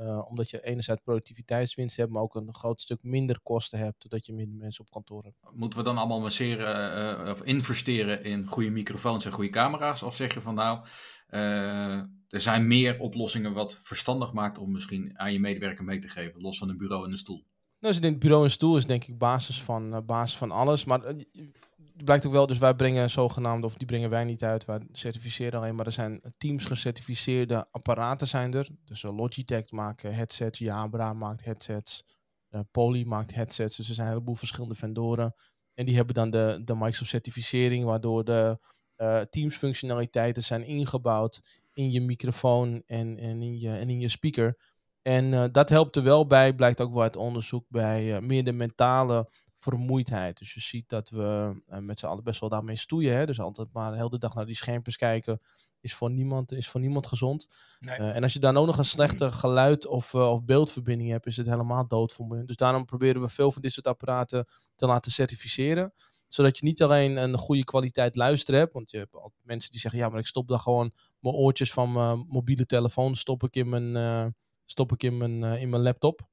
[0.01, 4.27] Uh, omdat je enerzijds productiviteitswinst hebt, maar ook een groot stuk minder kosten hebt, doordat
[4.27, 5.37] je minder mensen op kantoor hebt.
[5.53, 10.03] Moeten we dan allemaal masseren, uh, of investeren in goede microfoons en goede camera's?
[10.03, 10.87] Of zeg je van nou,
[11.31, 11.97] uh,
[12.29, 16.41] er zijn meer oplossingen wat verstandig maakt om misschien aan je medewerker mee te geven,
[16.41, 17.47] los van een bureau en een stoel?
[17.79, 20.85] Nou, dus ik denk, bureau en stoel is denk ik basis van, basis van alles.
[20.85, 21.15] Maar
[21.97, 25.61] blijkt ook wel, dus wij brengen zogenaamde, of die brengen wij niet uit, wij certificeren
[25.61, 28.69] alleen, maar er zijn teams gecertificeerde apparaten zijn er.
[28.85, 32.05] Dus uh, Logitech maakt headsets, Jabra maakt headsets,
[32.51, 35.35] uh, Poly maakt headsets, dus er zijn een heleboel verschillende vendoren.
[35.75, 38.59] En die hebben dan de, de Microsoft certificering, waardoor de
[39.31, 44.59] Teams functionaliteiten zijn ingebouwd in je microfoon en, en, in, je, en in je speaker.
[45.03, 49.31] En dat helpt er wel bij, blijkt ook wel uit onderzoek, bij meer de mentale
[49.63, 50.39] vermoeidheid.
[50.39, 53.17] Dus je ziet dat we uh, met z'n allen best wel daarmee stoeien.
[53.17, 53.27] Hè?
[53.27, 55.41] Dus altijd maar de hele dag naar die schermpjes kijken
[55.81, 57.49] is voor niemand, is voor niemand gezond.
[57.81, 57.99] Nee.
[57.99, 61.27] Uh, en als je dan ook nog een slechte geluid of, uh, of beeldverbinding hebt,
[61.27, 62.47] is het helemaal doodvermoeiend.
[62.47, 65.93] Dus daarom proberen we veel van dit soort apparaten te laten certificeren.
[66.29, 68.73] Zodat je niet alleen een goede kwaliteit luisteren hebt.
[68.73, 71.93] Want je hebt mensen die zeggen, ja, maar ik stop dan gewoon mijn oortjes van
[71.93, 76.31] mijn mobiele telefoon, stop ik in mijn, stop ik in mijn, in mijn laptop.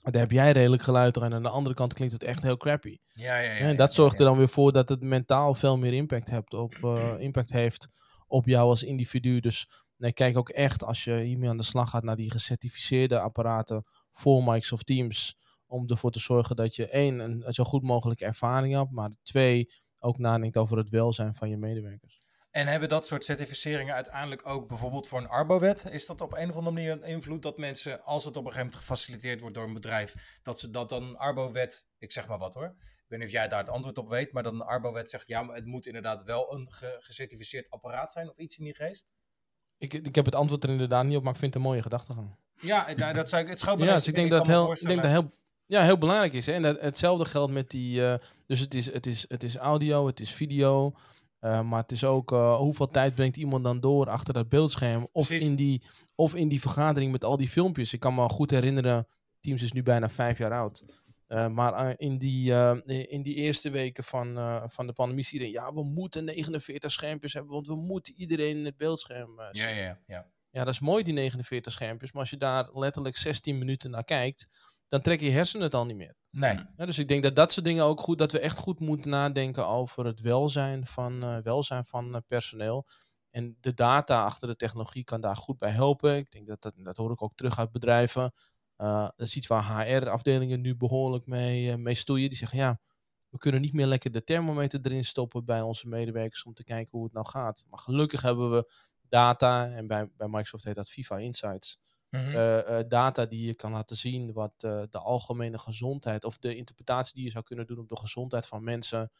[0.00, 2.98] Daar heb jij redelijk geluid en aan de andere kant klinkt het echt heel crappy.
[3.12, 3.58] Ja, ja, ja.
[3.58, 6.74] En dat zorgt er dan weer voor dat het mentaal veel meer impact, hebt op,
[6.74, 7.88] uh, impact heeft
[8.26, 9.40] op jou als individu.
[9.40, 13.20] Dus nee, kijk ook echt als je hiermee aan de slag gaat naar die gecertificeerde
[13.20, 15.36] apparaten voor Microsoft Teams.
[15.66, 18.90] Om ervoor te zorgen dat je één, een zo goed mogelijke ervaring hebt.
[18.90, 22.18] Maar twee, ook nadenkt over het welzijn van je medewerkers.
[22.50, 25.86] En hebben dat soort certificeringen uiteindelijk ook bijvoorbeeld voor een Arbowet?
[25.90, 28.52] Is dat op een of andere manier een invloed dat mensen, als het op een
[28.52, 32.28] gegeven moment gefaciliteerd wordt door een bedrijf, dat ze dat dan een Arbowet, ik zeg
[32.28, 34.52] maar wat hoor, ik weet niet of jij daar het antwoord op weet, maar dat
[34.52, 38.58] een Arbowet zegt, ja, maar het moet inderdaad wel een gecertificeerd apparaat zijn of iets
[38.58, 39.06] in die geest?
[39.78, 41.82] Ik, ik heb het antwoord er inderdaad niet op, maar ik vind het een mooie
[41.82, 42.36] gedachtegang.
[42.60, 45.10] Ja, nou, dat zou ik, het Ja, dus ik denk dat heel, ik denk dat
[45.10, 45.32] heel,
[45.66, 46.46] ja, heel belangrijk is.
[46.46, 46.52] Hè?
[46.52, 48.14] En dat, hetzelfde geldt met die, uh,
[48.46, 50.94] dus het is, het, is, het is audio, het is video,
[51.40, 55.06] uh, maar het is ook uh, hoeveel tijd brengt iemand dan door achter dat beeldscherm.
[55.12, 55.82] Of in, die,
[56.14, 57.92] of in die vergadering met al die filmpjes.
[57.92, 59.06] Ik kan me goed herinneren,
[59.40, 60.84] Teams is nu bijna vijf jaar oud.
[61.28, 62.52] Uh, maar in, die,
[62.84, 64.34] in die eerste weken van,
[64.70, 68.56] van de pandemie zie je, ja, we moeten 49 schermpjes hebben, want we moeten iedereen
[68.56, 69.68] in het beeldscherm zien.
[69.68, 70.30] Ja, ja, ja.
[70.50, 72.12] Ja, dat is mooi, die 49 schermpjes.
[72.12, 74.46] Maar als je daar letterlijk 16 minuten naar kijkt,
[74.88, 76.16] dan trek je hersenen het al niet meer.
[76.30, 76.58] Nee.
[76.76, 79.66] Dus ik denk dat dat soort dingen ook goed, dat we echt goed moeten nadenken
[79.66, 82.86] over het welzijn van, uh, welzijn van uh, personeel.
[83.30, 86.16] En de data achter de technologie kan daar goed bij helpen.
[86.16, 88.32] Ik denk dat dat, dat hoor ik ook terug uit bedrijven.
[88.78, 92.28] Uh, dat is iets waar HR-afdelingen nu behoorlijk mee, mee stoeien.
[92.28, 92.80] Die zeggen, ja,
[93.28, 96.90] we kunnen niet meer lekker de thermometer erin stoppen bij onze medewerkers om te kijken
[96.90, 97.64] hoe het nou gaat.
[97.68, 98.72] Maar gelukkig hebben we
[99.08, 101.78] data, en bij, bij Microsoft heet dat FIFA Insights.
[102.10, 102.34] Mm -hmm.
[102.34, 106.56] uh, uh, data die je kan laten zien wat uh, de algemene gezondheid of de
[106.56, 109.10] interpretatie die je zou kunnen doen op de gezondheid van mensen.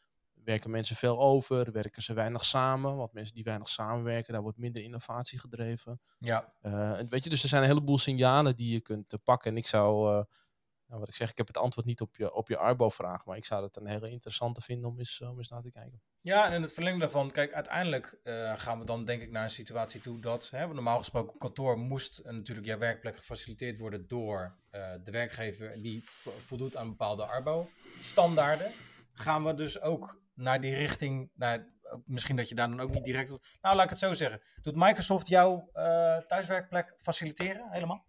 [0.44, 1.72] Werken mensen veel over?
[1.72, 2.96] Werken ze weinig samen?
[2.96, 6.00] Want mensen die weinig samenwerken, daar wordt minder innovatie gedreven.
[6.18, 6.52] Ja.
[7.08, 9.50] weet je, dus er zijn een heleboel signalen die je kunt pakken.
[9.50, 10.24] En ik zou,
[10.90, 13.36] nou, wat ik zeg, ik heb het antwoord niet op je, op je Arbo-vraag, maar
[13.36, 16.02] ik zou het een hele interessante vinden om eens, om eens naar te kijken.
[16.20, 19.42] Ja, en in het verlengde daarvan, kijk, uiteindelijk uh, gaan we dan denk ik naar
[19.42, 24.08] een situatie toe dat, hè, normaal gesproken kantoor moest en natuurlijk jouw werkplek gefaciliteerd worden
[24.08, 26.04] door uh, de werkgever die
[26.38, 28.72] voldoet aan bepaalde Arbo-standaarden.
[29.12, 31.66] Gaan we dus ook naar die richting, naar,
[32.04, 33.28] misschien dat je daar dan ook niet direct...
[33.60, 34.40] Nou, laat ik het zo zeggen.
[34.62, 38.08] Doet Microsoft jouw uh, thuiswerkplek faciliteren helemaal?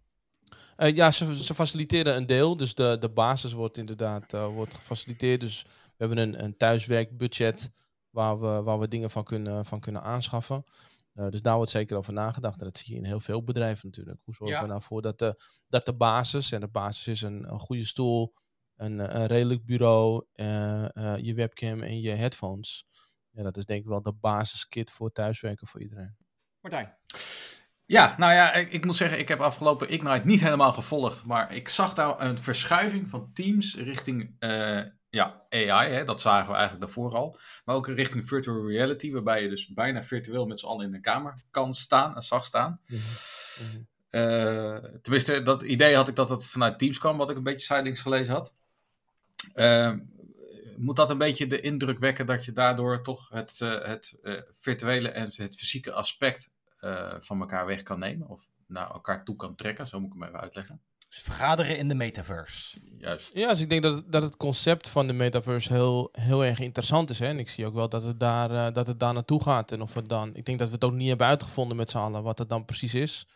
[0.76, 2.56] Uh, ja, ze, ze, faciliteren een deel.
[2.56, 5.40] Dus de, de basis wordt inderdaad uh, wordt gefaciliteerd.
[5.40, 7.70] Dus we hebben een, een thuiswerkbudget
[8.10, 10.64] waar we, waar we dingen van kunnen, van kunnen aanschaffen.
[11.14, 12.60] Uh, dus daar wordt zeker over nagedacht.
[12.60, 14.20] En dat zie je in heel veel bedrijven natuurlijk.
[14.24, 14.62] Hoe zorgen ja.
[14.62, 17.84] we nou voor dat de, dat de basis, en de basis is een, een goede
[17.84, 18.34] stoel,
[18.76, 20.24] een, een redelijk bureau,
[21.22, 22.86] je webcam en je headphones.
[23.30, 26.16] Ja, dat is denk ik wel de basiskit voor thuiswerken voor iedereen.
[26.60, 26.96] Martijn.
[27.92, 31.24] Ja, nou ja, ik, ik, moet zeggen, ik heb afgelopen Ignite niet helemaal gevolgd.
[31.24, 35.92] Maar ik zag daar een verschuiving van teams richting uh, ja, AI.
[35.92, 37.38] Hè, dat zagen we eigenlijk daarvoor al.
[37.64, 41.00] Maar ook richting virtual reality, waarbij je dus bijna virtueel met z'n allen in een
[41.00, 42.80] kamer kan staan en zag staan.
[42.86, 42.98] Mm
[43.56, 45.00] -hmm.
[45.02, 48.00] tenminste, dat idee had ik dat het vanuit Teams kwam, wat ik een beetje sidelings
[48.00, 48.54] gelezen had.
[49.54, 49.92] Uh,
[50.76, 54.18] moet dat een beetje de indruk wekken dat je daardoor toch het, het
[54.52, 56.50] virtuele en het fysieke aspect
[57.20, 58.28] van elkaar weg kan nemen?
[58.28, 59.86] Of naar elkaar toe kan trekken?
[59.86, 60.80] Zo moet ik hem even uitleggen.
[61.12, 62.80] Dus vergaderen in de metaverse.
[62.98, 63.36] Juist.
[63.36, 67.10] Ja, dus ik denk dat, dat het concept van de metaverse heel, heel erg interessant
[67.10, 67.18] is.
[67.18, 67.26] Hè?
[67.26, 69.72] En ik zie ook wel dat het, daar, uh, dat het daar naartoe gaat.
[69.72, 71.98] En of het dan, ik denk dat we het ook niet hebben uitgevonden met z'n
[71.98, 73.26] allen wat het dan precies is.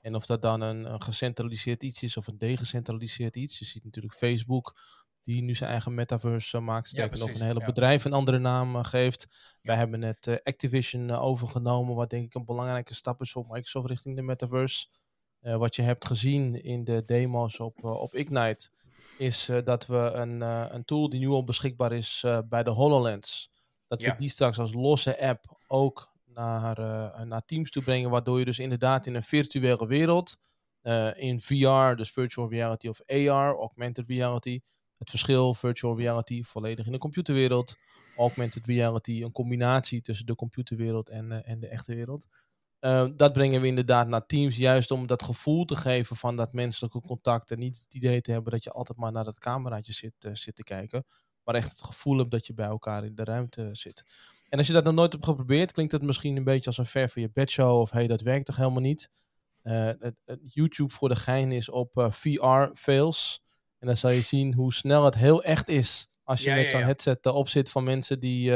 [0.00, 3.58] En of dat dan een, een gecentraliseerd iets is of een decentraliseerd iets.
[3.58, 4.78] Je ziet natuurlijk Facebook,
[5.22, 6.88] die nu zijn eigen metaverse uh, maakt.
[6.88, 9.26] Sterker ja, nog een hele bedrijf een andere naam uh, geeft.
[9.62, 14.16] Wij hebben net Activision overgenomen, wat denk ik een belangrijke stap is voor Microsoft richting
[14.16, 14.86] de metaverse.
[15.40, 18.70] Wat je hebt gezien in de demo's op, op Ignite,
[19.18, 20.40] is dat we een,
[20.74, 23.50] een tool die nu al beschikbaar is bij de HoloLens,
[23.86, 26.76] dat we die straks als losse app ook naar,
[27.26, 30.36] naar Teams toe brengen, waardoor je dus inderdaad in een virtuele wereld,
[31.14, 34.60] in VR, dus virtual reality of AR, augmented reality,
[35.00, 37.76] het verschil virtual reality volledig in de computerwereld,
[38.16, 42.26] augmented reality een combinatie tussen de computerwereld en, en de echte wereld.
[42.80, 46.52] Uh, dat brengen we inderdaad naar teams, juist om dat gevoel te geven van dat
[46.52, 47.50] menselijke contact.
[47.50, 50.34] En niet het idee te hebben dat je altijd maar naar dat cameraatje zit, uh,
[50.34, 51.04] zit te kijken.
[51.44, 54.04] Maar echt het gevoel hebt dat je bij elkaar in de ruimte zit.
[54.48, 56.86] En als je dat nog nooit hebt geprobeerd, klinkt het misschien een beetje als een
[56.86, 57.80] ver van je bedshow.
[57.80, 59.10] Of hey, dat werkt toch helemaal niet.
[60.44, 63.42] YouTube voor de gein is op VR-fails.
[63.80, 66.08] En dan zal je zien hoe snel het heel echt is.
[66.24, 68.52] Als je ja, met zo'n ja, headset op zit van mensen die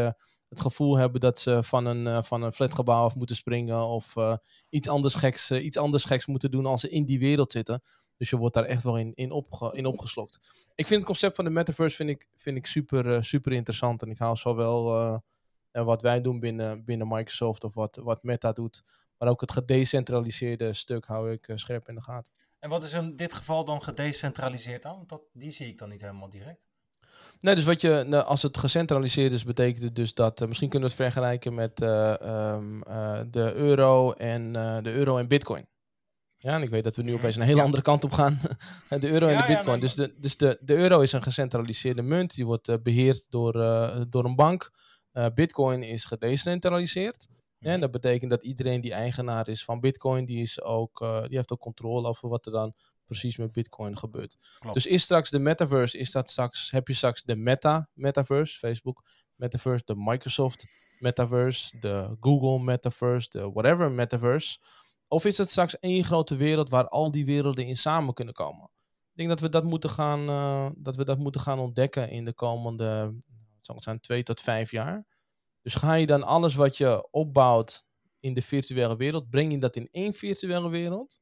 [0.54, 4.16] het gevoel hebben dat ze van een, uh, van een flatgebouw af moeten springen of
[4.16, 4.36] uh,
[4.68, 7.82] iets, anders geks, iets anders geks moeten doen als ze in die wereld zitten.
[8.16, 10.38] Dus je wordt daar echt wel in, in, opge in opgeslokt.
[10.74, 14.02] Ik vind het concept van de metaverse vind ik, vind ik super, super interessant.
[14.02, 15.22] En ik hou zowel
[15.70, 18.82] wat wij doen binnen, binnen Microsoft of wat, wat Meta doet,
[19.18, 22.32] maar ook het gedecentraliseerde stuk hou ik scherp in de gaten.
[22.64, 24.96] En wat is in dit geval dan gedecentraliseerd dan?
[24.96, 26.60] Want dat, die zie ik dan niet helemaal direct.
[27.40, 30.68] Nee, dus wat je, nou, als het gecentraliseerd is, betekent het dus dat, uh, misschien
[30.68, 32.14] kunnen we het vergelijken met uh,
[32.52, 35.66] um, uh, de euro en de euro en bitcoin.
[36.36, 37.64] Ja, en ik weet dat we nu opeens een hele ja.
[37.64, 38.40] andere kant op gaan.
[38.88, 39.66] de euro ja, en de bitcoin.
[39.66, 42.34] Ja, nee, dus de, dus de, de euro is een gecentraliseerde munt.
[42.34, 43.52] Die wordt beheerd door,
[44.10, 44.70] door een bank.
[45.34, 47.26] bitcoin is gedecentraliseerd.
[47.64, 51.50] En dat betekent dat iedereen die eigenaar is van bitcoin, die, is ook, die heeft
[51.50, 52.74] ook controle over wat er dan
[53.04, 54.36] precies met Bitcoin gebeurt.
[54.58, 54.74] Klopt.
[54.74, 59.04] Dus is straks de metaverse, is dat straks, heb je straks de Meta metaverse, Facebook
[59.34, 60.66] metaverse, de Microsoft
[60.98, 64.58] metaverse, de Google metaverse, de whatever metaverse.
[65.08, 68.70] Of is het straks één grote wereld waar al die werelden in samen kunnen komen?
[69.10, 72.24] Ik denk dat we dat moeten gaan, uh, dat we dat moeten gaan ontdekken in
[72.24, 72.84] de komende,
[73.56, 75.06] het zal zijn, twee tot vijf jaar.
[75.64, 77.86] Dus ga je dan alles wat je opbouwt
[78.20, 81.20] in de virtuele wereld, breng je dat in één virtuele wereld?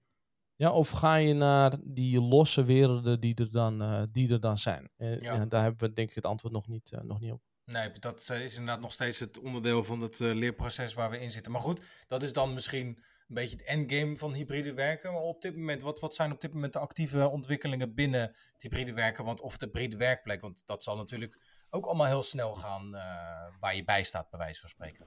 [0.57, 4.59] Ja, of ga je naar die losse werelden die er dan, uh, die er dan
[4.59, 4.91] zijn?
[4.97, 5.47] Uh, ja.
[5.47, 7.41] daar hebben we denk ik het antwoord nog niet, uh, nog niet op.
[7.65, 11.53] Nee, dat is inderdaad nog steeds het onderdeel van het leerproces waar we in zitten.
[11.53, 15.13] Maar goed, dat is dan misschien een beetje het endgame van hybride werken.
[15.13, 18.21] Maar op dit moment, wat, wat zijn op dit moment de actieve ontwikkelingen binnen
[18.53, 19.25] het hybride werken?
[19.25, 20.41] Want, of de hybride werkplek?
[20.41, 22.91] Want dat zal natuurlijk ook allemaal heel snel gaan
[23.61, 25.07] waar je bij staat, bij wijze van spreken.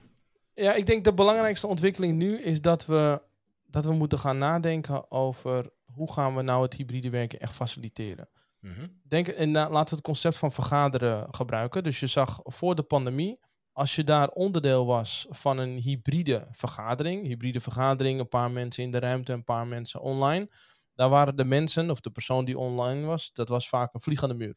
[0.54, 3.22] Ja, ik denk de belangrijkste ontwikkeling nu is dat we
[3.66, 8.28] dat we moeten gaan nadenken over hoe gaan we nou het hybride werken echt faciliteren.
[8.60, 11.84] Mm Denk, en laten we het concept van vergaderen gebruiken.
[11.84, 13.38] Dus je zag voor de pandemie,
[13.72, 18.90] als je daar onderdeel was van een hybride vergadering, hybride vergadering, een paar mensen in
[18.90, 20.48] de ruimte, een paar mensen online,
[20.94, 24.34] daar waren de mensen of de persoon die online was, dat was vaak een vliegende
[24.34, 24.56] muur.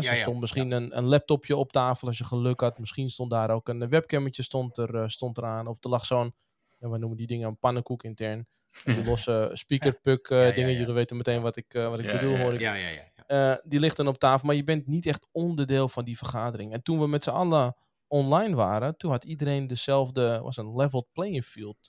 [0.00, 0.76] ja, er stond misschien ja.
[0.76, 2.78] een, een, laptopje op tafel als je geluk had.
[2.78, 5.66] Misschien stond daar ook een webcammetje stond er, uh, stond eraan.
[5.66, 6.34] Of er lag zo'n
[6.78, 8.46] ja, we noemen die dingen een pannenkoek intern.
[8.84, 12.36] Die losse speakerpuk uh, ja, dingen, jullie weten meteen wat ik, uh, wat ik bedoel,
[12.36, 12.60] hoor ik.
[12.60, 13.10] Ja, ja, ja.
[13.28, 16.72] Uh, die ligt dan op tafel, maar je bent niet echt onderdeel van die vergadering.
[16.72, 17.76] En toen we met z'n allen
[18.06, 21.86] online waren, toen had iedereen dezelfde, was een leveled playing field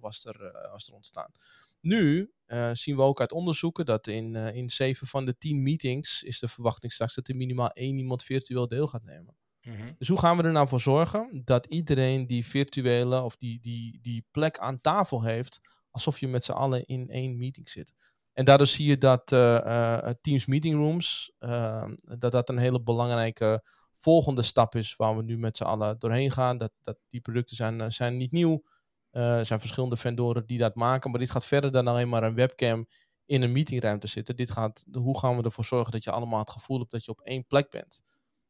[0.00, 1.32] was, er, was er ontstaan.
[1.80, 2.32] Nu
[2.72, 6.48] zien we ook uit onderzoeken dat in, in zeven van de tien meetings is de
[6.48, 9.36] verwachting straks dat er minimaal één iemand virtueel deel gaat nemen.
[9.62, 9.92] Mhm.
[9.98, 13.98] Dus hoe gaan we er nou voor zorgen dat iedereen die virtuele of die, die,
[14.00, 17.92] die plek aan tafel heeft, alsof je met z'n allen in één meeting zit?
[18.32, 21.88] En daardoor zie je dat uh, uh, Teams Meeting Rooms, uh,
[22.18, 23.64] dat dat een hele belangrijke
[23.94, 26.58] volgende stap is waar we nu met z'n allen doorheen gaan.
[26.58, 28.62] Dat, dat die producten zijn, zijn niet nieuw.
[29.10, 32.34] Er zijn verschillende vendoren die dat maken, maar dit gaat verder dan alleen maar een
[32.34, 32.86] webcam
[33.26, 34.36] in een meetingruimte zitten.
[34.36, 37.10] Dit gaat, hoe gaan we ervoor zorgen dat je allemaal het gevoel hebt dat je
[37.10, 38.02] op één plek bent?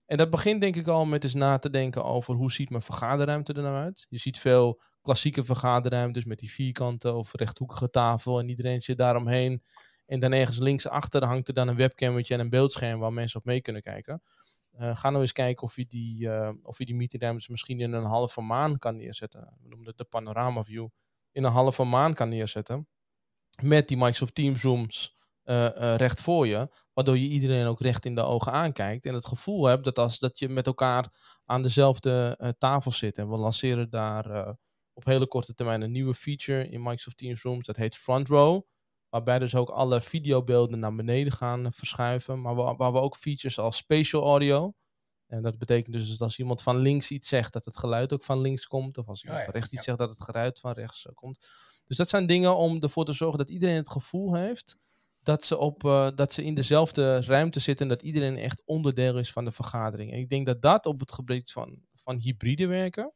[0.07, 2.83] En dat begint denk ik al met eens na te denken over hoe ziet mijn
[2.83, 4.07] vergaderruimte er nou uit.
[4.09, 9.62] Je ziet veel klassieke vergaderruimtes met die vierkante of rechthoekige tafel en iedereen zit daaromheen.
[10.07, 13.46] En dan ergens linksachter hangt er dan een webcammetje en een beeldscherm waar mensen op
[13.46, 14.23] mee kunnen kijken.
[14.81, 17.93] Uh, ga nou eens kijken of je die, uh, of je die meetingruimtes misschien in
[17.93, 19.57] een halve maan kan neerzetten.
[19.62, 20.88] We noemen het de panorama view.
[21.33, 22.88] In een halve maan kan neerzetten.
[23.62, 26.69] Met die Microsoft Teams rooms uh, recht voor je.
[26.93, 29.07] Waardoor je iedereen ook recht in de ogen aankijkt.
[29.07, 31.09] En het gevoel hebt dat als dat je met elkaar
[31.45, 33.19] aan dezelfde tafel zit.
[33.19, 34.57] En we lanceren daar
[34.93, 37.66] op hele korte termijn een nieuwe feature in Microsoft Teams Rooms.
[37.66, 38.62] Dat heet Front Row.
[39.11, 42.40] Waarbij dus ook alle videobeelden naar beneden gaan verschuiven.
[42.40, 44.73] Maar waar we ook features als spatial audio.
[45.27, 48.25] En dat betekent dus dat als iemand van links iets zegt, dat het geluid ook
[48.25, 48.99] van links komt.
[48.99, 51.49] Of als iemand van rechts iets zegt, dat het geluid van rechts komt.
[51.87, 54.77] Dus dat zijn dingen om ervoor te zorgen dat iedereen het gevoel heeft
[55.23, 59.18] dat ze, op, uh, dat ze in dezelfde ruimte zitten en dat iedereen echt onderdeel
[59.18, 60.12] is van de vergadering.
[60.12, 63.12] En ik denk dat dat op het gebied van, van hybride werken,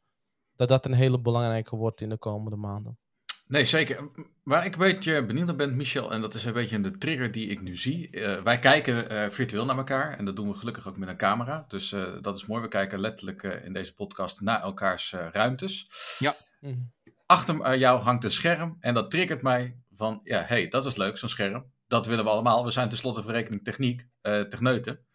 [0.54, 2.98] dat dat een hele belangrijke wordt in de komende maanden.
[3.46, 4.10] Nee, zeker.
[4.42, 7.30] Waar ik een beetje benieuwd naar ben, Michel, en dat is een beetje de trigger
[7.30, 8.08] die ik nu zie.
[8.10, 11.16] Uh, wij kijken uh, virtueel naar elkaar en dat doen we gelukkig ook met een
[11.16, 11.64] camera.
[11.68, 12.62] Dus uh, dat is mooi.
[12.62, 15.90] We kijken letterlijk in deze podcast naar elkaars ruimtes.
[16.18, 16.36] Ja.
[16.60, 16.92] Mm.
[17.26, 21.18] Achter jou hangt een scherm en dat triggert mij van, ja, hey, dat is leuk,
[21.18, 21.72] zo'n scherm.
[21.86, 22.64] Dat willen we allemaal.
[22.64, 25.06] We zijn tenslotte verrekening techniek, techneuten.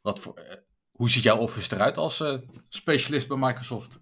[0.00, 2.24] wat voor, hoe ziet jouw office eruit als
[2.68, 3.98] specialist bij Microsoft?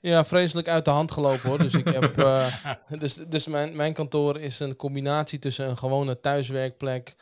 [0.00, 1.58] Ja, vreselijk uit de hand gelopen hoor.
[1.58, 6.20] Dus, ik heb, uh, dus, dus mijn, mijn kantoor is een combinatie tussen een gewone
[6.20, 7.16] thuiswerkplek,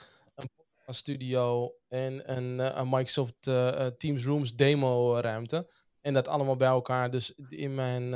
[0.87, 5.71] een studio en een, uh, een Microsoft uh, Teams Rooms demo ruimte.
[6.01, 7.11] En dat allemaal bij elkaar.
[7.11, 8.15] Dus in mijn,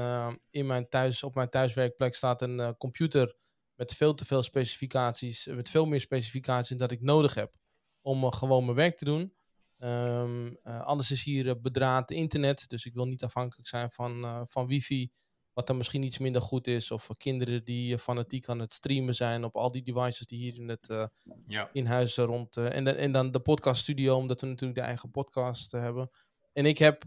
[0.51, 3.37] in mijn thuis, op mijn thuiswerkplek staat een computer
[3.75, 7.55] met veel te veel specificaties, met veel meer specificaties dan dat ik nodig heb
[8.01, 9.35] om gewoon mijn werk te doen.
[9.83, 14.25] Um, uh, alles is hier uh, bedraad internet, dus ik wil niet afhankelijk zijn van,
[14.25, 15.11] uh, van wifi,
[15.53, 16.91] wat dan misschien iets minder goed is.
[16.91, 20.69] Of kinderen die fanatiek aan het streamen zijn op al die devices die hier in
[20.69, 21.09] het
[21.47, 21.71] ja.
[21.73, 22.57] in huis rond.
[22.57, 26.11] en, de, en dan de podcaststudio, omdat we natuurlijk de eigen podcast hebben.
[26.53, 27.05] En ik heb,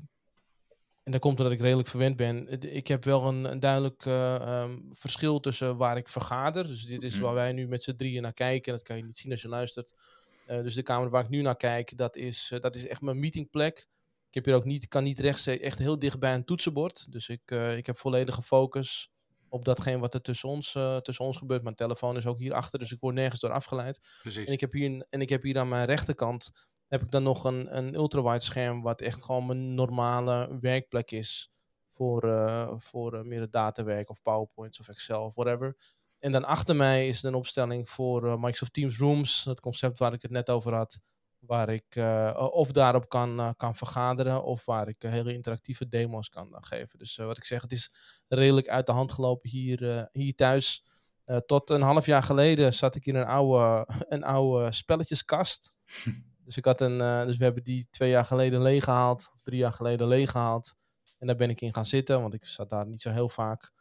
[1.03, 4.89] en dat komt omdat ik redelijk verwend ben, ik heb wel een, een duidelijk um,
[4.93, 6.67] verschil tussen waar ik vergader.
[6.67, 7.21] Dus dit is mm.
[7.21, 8.73] waar wij nu met z'n drieën naar kijken.
[8.73, 9.93] Dat kan je niet zien als je luistert.
[10.47, 13.01] Uh, dus de kamer waar ik nu naar kijk, dat is, uh, dat is echt
[13.01, 13.87] mijn meetingplek.
[14.27, 17.11] Ik heb hier ook niet, kan niet rechts, echt heel dicht bij een toetsenbord.
[17.11, 19.11] Dus ik, uh, ik heb volledige focus
[19.49, 21.63] op datgene wat er tussen ons, tussen ons gebeurt.
[21.63, 24.07] Mijn telefoon is ook hier achter, dus ik word nergens door afgeleid.
[24.21, 24.47] Precies.
[24.47, 26.51] En ik heb hier, en ik heb hier aan mijn rechterkant
[26.87, 31.51] heb ik dan nog een, een ultrawide scherm, wat echt gewoon mijn normale werkplek is.
[31.95, 32.21] Voor,
[32.77, 35.75] voor meer datawerk of PowerPoints of Excel of whatever.
[36.23, 40.13] En dan achter mij is een opstelling voor uh, Microsoft Teams Rooms, het concept waar
[40.13, 40.99] ik het net over had.
[41.39, 46.29] Waar ik uh, of daarop kan, uh, kan vergaderen of waar ik hele interactieve demo's
[46.29, 46.99] kan geven.
[46.99, 47.91] Dus wat ik zeg, het is
[48.27, 50.85] redelijk uit de hand gelopen hier, hier thuis.
[51.45, 55.73] tot een half jaar geleden zat ik in een oude, een oude spelletjeskast.
[56.45, 59.73] dus, ik had een, dus we hebben die twee jaar geleden leeggehaald, of drie jaar
[59.73, 60.73] geleden leeggehaald.
[61.17, 63.71] En daar ben ik in gaan zitten, want ik zat daar niet zo heel vaak.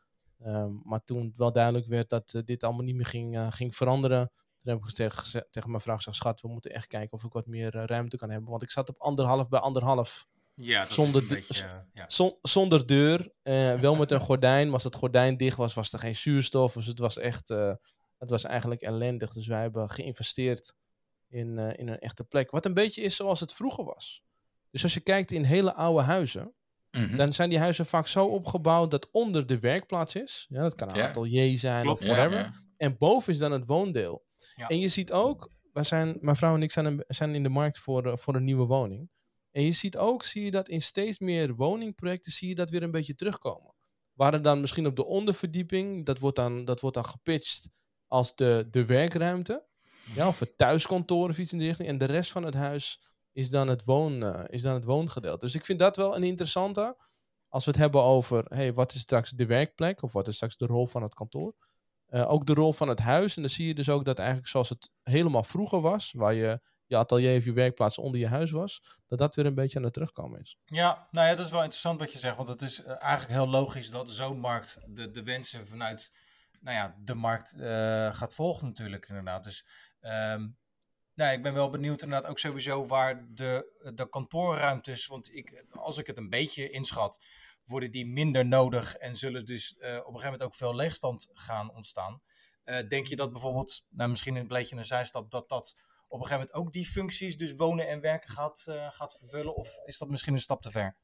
[0.47, 3.53] Um, maar toen het wel duidelijk werd dat uh, dit allemaal niet meer ging, uh,
[3.53, 7.13] ging veranderen, toen heb ik tegen, tegen mijn vrouw gezegd, schat, we moeten echt kijken
[7.13, 8.51] of ik wat meer uh, ruimte kan hebben.
[8.51, 10.27] Want ik zat op anderhalf bij anderhalf.
[10.55, 12.05] Ja, dat zonder, is een beetje, ja.
[12.09, 13.33] Zon, zonder deur,
[13.81, 14.71] wel met een gordijn.
[14.71, 16.73] Was het gordijn dicht was, was er geen zuurstof.
[16.73, 19.33] Dus het was echt, het was eigenlijk ellendig.
[19.33, 20.75] Dus wij hebben geïnvesteerd
[21.29, 22.51] in, in een echte plek.
[22.51, 24.23] Wat een beetje is zoals het vroeger was.
[24.71, 26.55] Dus als je kijkt in hele oude huizen,
[26.93, 27.17] Mm-hmm.
[27.17, 30.47] Dan zijn die huizen vaak zo opgebouwd dat onder de werkplaats is.
[30.49, 31.09] Ja, dat kan een ja.
[31.09, 32.39] atelier zijn Klopt, of whatever.
[32.39, 32.53] Ja, ja.
[32.77, 34.25] En boven is dan het woondeel.
[34.67, 37.79] En je ziet ook, wij zijn, mijn vrouw en ik zijn, zijn in de markt
[37.79, 39.11] voor, uh, voor een nieuwe woning.
[39.51, 42.83] En je ziet ook, zie je dat in steeds meer woningprojecten, zie je dat weer
[42.83, 43.75] een beetje terugkomen.
[44.13, 47.69] Waar er dan misschien op de onderverdieping, dat wordt dan, dat wordt dan gepitcht
[48.07, 49.65] als de, de werkruimte.
[50.15, 51.88] Ja, of het thuiskantoor of iets in die richting.
[51.88, 53.01] En de rest van het huis
[53.33, 55.45] is dan het, woon, uh, is dan het woongedeelte.
[55.45, 56.97] Dus ik vind dat wel een interessante.
[57.49, 60.57] Als we het hebben over hey, wat is straks de werkplek of wat is straks
[60.57, 61.55] de rol van het kantoor.
[62.09, 63.37] Uh, ook de rol van het huis.
[63.37, 66.61] En dan zie je dus ook dat eigenlijk zoals het helemaal vroeger was, waar je
[66.87, 69.85] je atelier of je werkplaats onder je huis was, dat dat weer een beetje aan
[69.85, 70.59] het terugkomen is.
[70.65, 73.33] Ja, nou ja, dat is wel interessant wat je zegt, want het is uh, eigenlijk
[73.33, 76.13] heel logisch dat zo'n markt de, de wensen vanuit
[76.61, 77.55] nou ja, de markt
[78.17, 79.45] gaat volgen natuurlijk inderdaad.
[79.45, 79.67] Dus
[80.01, 80.57] um,
[81.23, 85.98] nou, ik ben wel benieuwd inderdaad ook sowieso waar de, de kantoorruimtes, want ik, als
[85.98, 87.25] ik het een beetje inschat,
[87.64, 91.29] worden die minder nodig en zullen dus uh, op een gegeven moment ook veel leegstand
[91.33, 92.20] gaan ontstaan.
[92.64, 95.75] Uh, denk je dat bijvoorbeeld, nou misschien een beetje een zijstap, dat dat
[96.08, 99.54] op een gegeven moment ook die functies, dus wonen en werken, gaat, gaat vervullen?
[99.54, 100.96] Of is dat misschien een stap te ver?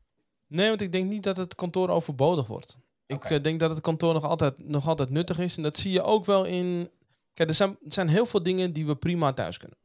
[0.46, 2.78] Nee, want ik denk niet dat het kantoor overbodig wordt.
[3.06, 5.56] Ik denk dat het kantoor nog altijd, nog altijd nuttig is.
[5.56, 6.90] En dat zie je ook wel in.
[7.34, 9.78] Kijk, er zijn, er zijn heel veel dingen die we prima thuis kunnen.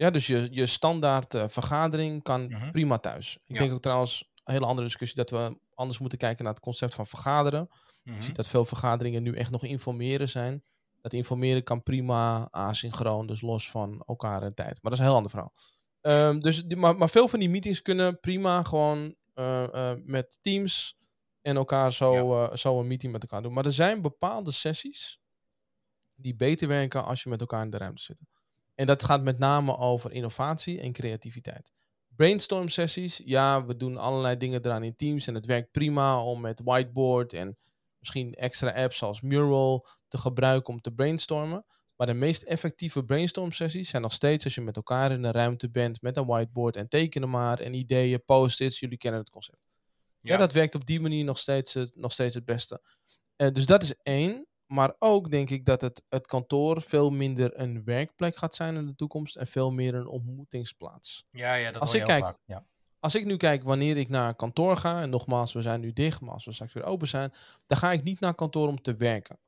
[0.00, 2.70] Ja, dus je, je standaard vergadering kan mhm.
[2.70, 3.38] prima thuis.
[3.46, 6.62] Ik denk ook trouwens, een hele andere discussie, dat we anders moeten kijken naar het
[6.62, 7.68] concept van vergaderen.
[8.02, 8.22] Je mhm.
[8.22, 10.64] ziet dat veel vergaderingen nu echt nog informeren zijn.
[11.00, 14.82] Dat informeren kan prima asynchroon, dus los van elkaar en tijd.
[14.82, 15.52] Maar dat is een heel ander verhaal.
[16.00, 20.96] Um, dus, maar, maar veel van die meetings kunnen prima gewoon uh, met teams
[21.42, 23.52] en elkaar zo, uh, zo een meeting met elkaar doen.
[23.52, 25.20] Maar er zijn bepaalde sessies
[26.14, 28.20] die beter werken als je met elkaar in de ruimte zit.
[28.74, 31.72] En dat gaat met name over innovatie en creativiteit.
[32.16, 36.40] Brainstorm sessies, ja, we doen allerlei dingen eraan in Teams en het werkt prima om
[36.40, 37.58] met whiteboard en
[37.98, 41.64] misschien extra apps zoals Mural te gebruiken om te brainstormen.
[41.96, 45.30] Maar de meest effectieve brainstorm sessies zijn nog steeds als je met elkaar in de
[45.30, 49.68] ruimte bent met een whiteboard en tekenen maar en ideeën, post-its, jullie kennen het concept.
[50.18, 50.36] Ja.
[50.36, 52.82] dat werkt op die manier nog steeds, nog steeds het beste.
[53.36, 54.46] Uh, dus dat is één.
[54.72, 58.86] Maar ook denk ik dat het, het kantoor veel minder een werkplek gaat zijn in
[58.86, 61.26] de toekomst en veel meer een ontmoetingsplaats.
[61.30, 62.66] Ja, ja dat als ik kijk, Ja.
[62.98, 66.20] Als ik nu kijk wanneer ik naar kantoor ga, en nogmaals, we zijn nu dicht,
[66.20, 67.32] maar als we straks weer open zijn,
[67.66, 69.38] dan ga ik niet naar kantoor om te werken.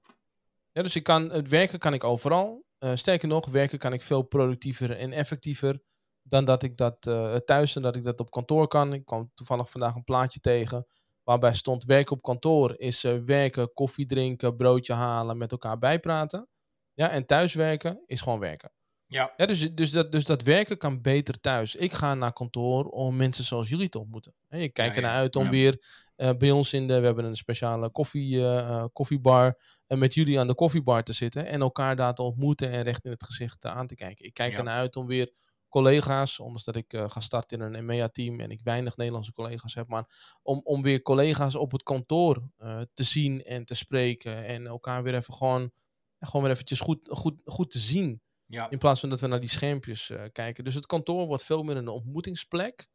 [0.72, 2.64] Ja, dus ik kan, het werken kan ik overal.
[2.78, 5.82] Uh, sterker nog, werken kan ik veel productiever en effectiever
[6.22, 8.92] dan dat ik dat uh, thuis en dat ik dat op kantoor kan.
[8.92, 10.86] Ik kwam toevallig vandaag een plaatje tegen
[11.24, 16.48] waarbij stond werken op kantoor is uh, werken, koffie drinken, broodje halen, met elkaar bijpraten.
[16.94, 18.72] Ja, en thuiswerken is gewoon werken.
[19.06, 19.32] Ja.
[19.36, 21.76] ja dus, dus, dat, dus dat werken kan beter thuis.
[21.76, 24.34] Ik ga naar kantoor om mensen zoals jullie te ontmoeten.
[24.48, 25.84] Ik kijk ja, ernaar uit om weer
[26.16, 26.98] uh, bij ons in de...
[26.98, 29.58] We hebben een speciale koffie, uh, koffiebar.
[29.86, 31.46] En met jullie aan de koffiebar te zitten.
[31.46, 34.24] En elkaar daar te ontmoeten en recht in het gezicht aan te kijken.
[34.24, 35.32] Ik kijk ernaar uit om weer
[35.72, 39.74] collega's, omdat dat ik uh, ga starten in een EMEA-team en ik weinig Nederlandse collega's
[39.74, 44.46] heb, maar om, om weer collega's op het kantoor uh, te zien en te spreken
[44.46, 45.72] en elkaar weer even gewoon,
[46.18, 48.22] gewoon weer eventjes goed, goed, goed te zien.
[48.46, 48.70] Ja.
[48.70, 50.64] In plaats van dat we naar die schermpjes uh, kijken.
[50.64, 52.88] Dus het kantoor wordt veel meer een ontmoetingsplek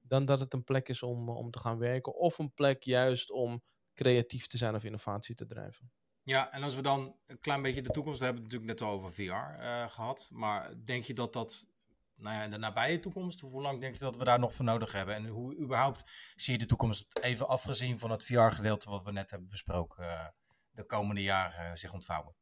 [0.00, 3.30] dan dat het een plek is om, om te gaan werken of een plek juist
[3.30, 3.62] om
[3.94, 5.92] creatief te zijn of innovatie te drijven.
[6.22, 8.88] Ja, en als we dan een klein beetje de toekomst, we hebben het natuurlijk net
[8.88, 11.66] al over VR uh, gehad, maar denk je dat dat
[12.20, 14.64] nou ja, in de nabije toekomst, hoe lang denk je dat we daar nog voor
[14.64, 15.14] nodig hebben?
[15.14, 16.04] En hoe überhaupt
[16.34, 20.26] zie je de toekomst, even afgezien van het VR-gedeelte wat we net hebben besproken, uh,
[20.70, 22.34] de komende jaren uh, zich ontvouwen?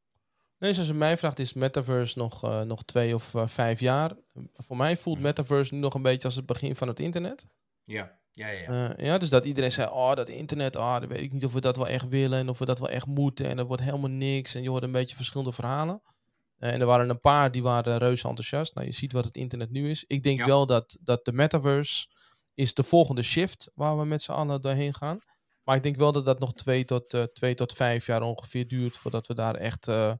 [0.58, 4.16] Nee, zoals je mij vraagt, is Metaverse nog, uh, nog twee of vijf jaar.
[4.54, 5.26] Voor mij voelt mhm.
[5.26, 7.46] Metaverse nu nog een beetje als het begin van het internet.
[7.82, 8.18] Ja.
[8.32, 8.94] Ja, ja, ja.
[8.96, 11.60] ja, dus dat iedereen zei, oh, dat internet, oh, dan weet ik niet of we
[11.60, 13.46] dat wel echt willen en of we dat wel echt moeten.
[13.46, 16.02] En er wordt helemaal niks en je hoort een beetje verschillende verhalen.
[16.58, 18.74] Uh, en er waren een paar die waren reuze enthousiast.
[18.74, 20.04] Nou, je ziet wat het internet nu is.
[20.06, 22.06] Ik denk wel dat, dat de metaverse
[22.54, 25.18] is de volgende shift waar we met z'n allen doorheen gaan.
[25.64, 28.68] Maar ik denk wel dat dat nog twee tot, uh, twee tot vijf jaar ongeveer
[28.68, 30.12] duurt voordat we daar echt uh,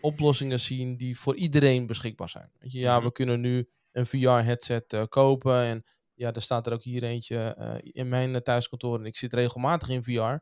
[0.00, 2.50] oplossingen zien die voor iedereen beschikbaar zijn.
[2.58, 3.06] Ja, mm -hmm.
[3.06, 8.08] we kunnen nu een VR-headset kopen en ja, er staat er ook hier eentje in
[8.08, 10.36] mijn thuiskantoor en ik zit regelmatig in VR.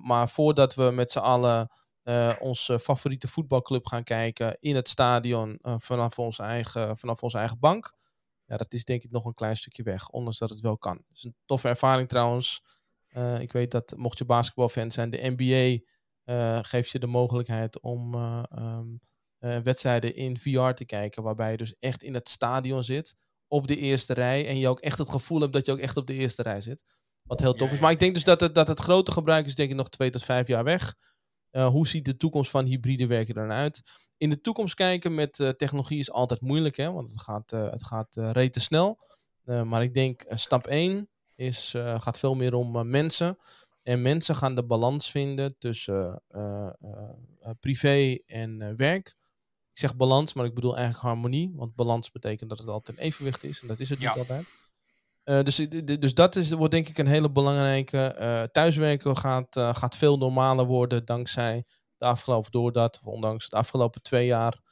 [0.00, 1.68] maar voordat we met z'n allen
[2.38, 7.58] onze favoriete voetbalclub gaan kijken in het stadion uh, vanaf, onze eigen, vanaf onze eigen
[7.58, 7.94] bank.
[8.44, 10.96] Ja, dat is denk ik nog een klein stukje weg, ondanks dat het wel kan.
[10.96, 12.62] Het is een toffe ervaring trouwens.
[13.38, 15.78] Ik weet dat mocht je basketbalfan zijn, de NBA
[16.62, 19.00] geeft je de mogelijkheid om um,
[19.38, 23.14] wedstrijden in VR te kijken, waarbij je dus echt in het stadion zit,
[23.48, 25.96] op de eerste rij, en je ook echt het gevoel hebt dat je ook echt
[25.96, 26.82] op de eerste rij zit.
[27.22, 27.78] Wat heel tof is.
[27.78, 30.10] Maar ik denk dus dat het, dat het grote gebruik is denk ik nog twee
[30.10, 30.94] tot vijf jaar weg.
[31.56, 33.82] Uh, hoe ziet de toekomst van hybride werken er dan uit?
[34.16, 37.70] In de toekomst kijken met uh, technologie is altijd moeilijk, hè, want het gaat, uh,
[37.70, 38.98] het gaat rete snel.
[39.44, 43.38] maar ik denk stap 1 is, gaat veel meer om mensen.
[43.82, 46.22] En mensen gaan de balans vinden tussen
[47.60, 49.06] privé en werk.
[49.72, 51.52] Ik zeg balans, maar ik bedoel eigenlijk harmonie.
[51.54, 53.60] Want balans betekent dat het altijd een evenwicht is.
[53.60, 54.08] En dat is het ja.
[54.08, 54.52] niet altijd.
[55.26, 55.56] Uh, dus,
[55.98, 58.16] dus dat is, wordt denk ik een hele belangrijke.
[58.20, 61.64] Uh, thuiswerken gaat, uh, gaat veel normaler worden dankzij
[61.98, 64.64] de afgelopen, doordat, ondanks de afgelopen twee jaar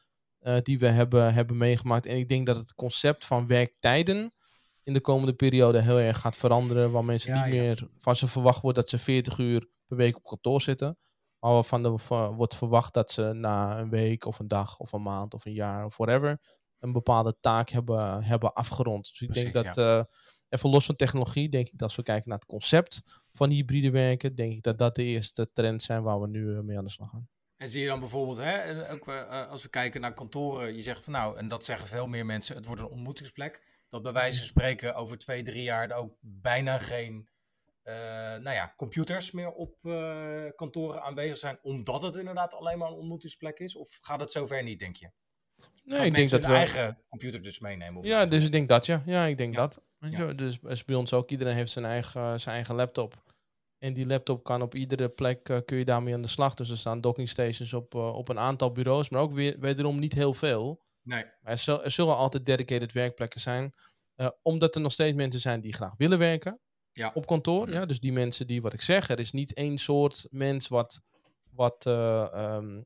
[0.63, 2.07] die we hebben, hebben meegemaakt.
[2.07, 4.35] En ik denk dat het concept van werktijden
[4.83, 6.91] in de komende periode heel erg gaat veranderen.
[6.91, 7.61] Waar mensen ja, niet ja.
[7.61, 10.99] meer van ze verwacht wordt dat ze 40 uur per week op kantoor zitten.
[11.39, 15.03] Maar waarvan er wordt verwacht dat ze na een week of een dag of een
[15.03, 16.39] maand of een jaar of whatever
[16.79, 19.09] een bepaalde taak hebben, hebben afgerond.
[19.09, 20.07] Dus ik Precies, denk dat ja
[20.55, 23.03] even los van technologie, denk ik dat als we kijken naar het concept
[23.33, 26.61] van hybride werken, denk ik dat dat de eerste trend zijn waar we nu eh,
[26.61, 27.29] mee aan de slag gaan.
[27.57, 31.05] En zie je dan bijvoorbeeld, hè, ook, uh, als we kijken naar kantoren, je zegt
[31.05, 33.83] van nou, en dat zeggen veel meer mensen, het wordt een ontmoetingsplek.
[33.89, 37.29] Dat bij wijze van spreken over twee, drie jaar ook bijna geen
[37.85, 42.89] uh, nou ja, computers meer op uh, kantoren aanwezig zijn, omdat het inderdaad alleen maar
[42.89, 43.77] een ontmoetingsplek is?
[43.77, 45.11] Of gaat het zover niet, denk je?
[45.85, 48.03] Nee, dat ik denk dat we eigen computer dus meenemen.
[48.03, 49.03] Ja, dus ik denk dat ja.
[49.07, 49.61] Ja, ik denk ja.
[49.61, 49.83] dat.
[50.09, 50.33] Ja.
[50.33, 51.31] Dus is bij ons ook.
[51.31, 53.23] Iedereen heeft zijn eigen, zijn eigen laptop.
[53.79, 56.55] En die laptop kan op iedere plek, uh, kun je daarmee aan de slag.
[56.55, 59.99] Dus er staan docking stations op, uh, op een aantal bureaus, maar ook weer, wederom
[59.99, 60.83] niet heel veel.
[61.03, 61.25] Nee.
[61.43, 63.75] Er, zul, er zullen altijd dedicated werkplekken zijn.
[64.17, 66.61] Uh, omdat er nog steeds mensen zijn die graag willen werken
[66.93, 67.11] ja.
[67.15, 67.71] op kantoor.
[67.71, 71.01] Ja, dus die mensen die, wat ik zeg, er is niet één soort mens wat,
[71.51, 72.85] wat um,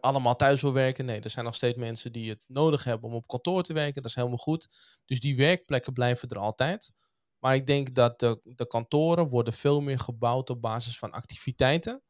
[0.00, 1.04] allemaal thuis wil werken.
[1.04, 4.02] Nee, er zijn nog steeds mensen die het nodig hebben om op kantoor te werken.
[4.02, 4.68] Dat is helemaal goed.
[5.04, 6.92] Dus die werkplekken blijven er altijd.
[7.38, 12.02] Maar ik denk dat de, de kantoren worden veel meer gebouwd op basis van activiteiten.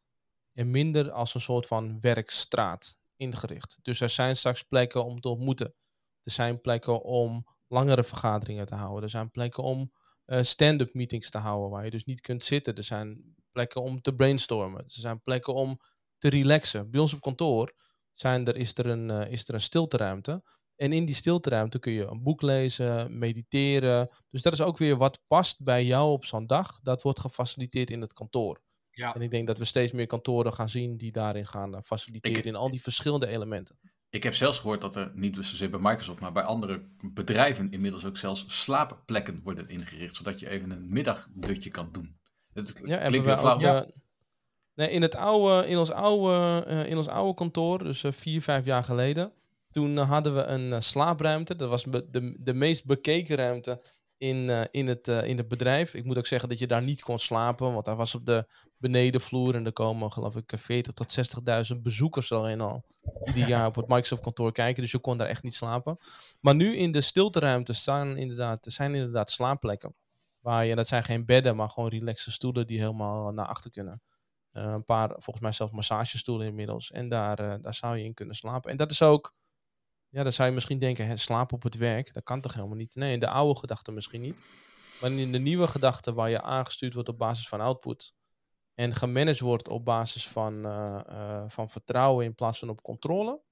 [0.52, 3.78] En minder als een soort van werkstraat ingericht.
[3.82, 5.74] Dus er zijn straks plekken om te ontmoeten.
[6.22, 9.02] Er zijn plekken om langere vergaderingen te houden.
[9.02, 9.92] Er zijn plekken om
[10.26, 12.74] uh, stand-up meetings te houden waar je dus niet kunt zitten.
[12.74, 14.80] Er zijn plekken om te brainstormen.
[14.80, 15.80] Er zijn plekken om
[16.18, 16.90] te relaxen.
[16.90, 17.74] Bij ons op kantoor
[18.12, 20.42] zijn er, is, er een, uh, is er een stilteruimte.
[20.76, 24.08] En in die stilteruimte kun je een boek lezen, mediteren.
[24.30, 26.80] Dus dat is ook weer wat past bij jou op zo'n dag.
[26.80, 28.60] Dat wordt gefaciliteerd in het kantoor.
[28.90, 29.14] Ja.
[29.14, 32.38] En ik denk dat we steeds meer kantoren gaan zien die daarin gaan uh, faciliteren
[32.38, 33.78] ik, in al die verschillende elementen.
[34.10, 38.04] Ik heb zelfs gehoord dat er, niet zozeer bij Microsoft, maar bij andere bedrijven inmiddels
[38.04, 40.16] ook zelfs slaapplekken worden ingericht.
[40.16, 42.18] Zodat je even een middagdutje kan doen.
[42.52, 43.60] Het ja, klinkt weer flauw.
[43.60, 43.86] Ja.
[44.86, 48.64] In, het oude, in, ons oude, uh, in ons oude kantoor, dus uh, vier, vijf
[48.64, 49.32] jaar geleden,
[49.70, 51.56] toen uh, hadden we een slaapruimte.
[51.56, 53.82] Dat was de, de meest bekeken ruimte
[54.16, 55.94] in, in, het, in het bedrijf.
[55.94, 58.46] Ik moet ook zeggen dat je daar niet kon slapen, want daar was op de
[58.76, 61.16] benedenvloer en er komen geloof ik 40 tot
[61.74, 62.84] 60.000 bezoekers alleen al
[63.24, 65.98] ieder jaar op het Microsoft kantoor kijken, dus je kon daar echt niet slapen.
[66.40, 69.94] Maar nu in de stilteruimte staan inderdaad, zijn inderdaad slaapplekken.
[70.40, 74.02] Waar je, dat zijn geen bedden, maar gewoon relaxe stoelen die helemaal naar achter kunnen.
[74.52, 76.90] Uh, een paar, volgens mij zelfs massagestoelen inmiddels.
[76.90, 78.70] En daar, uh, daar zou je in kunnen slapen.
[78.70, 79.34] En dat is ook,
[80.08, 82.76] ja, dan zou je misschien denken, hè, slapen op het werk, dat kan toch helemaal
[82.76, 82.94] niet?
[82.94, 84.42] Nee, in de oude gedachte misschien niet.
[85.00, 88.14] Maar in de nieuwe gedachte, waar je aangestuurd wordt op basis van output,
[88.74, 93.42] en gemanaged wordt op basis van, uh, van vertrouwen in plaats van op controle,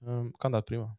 [0.00, 0.98] um, kan dat prima.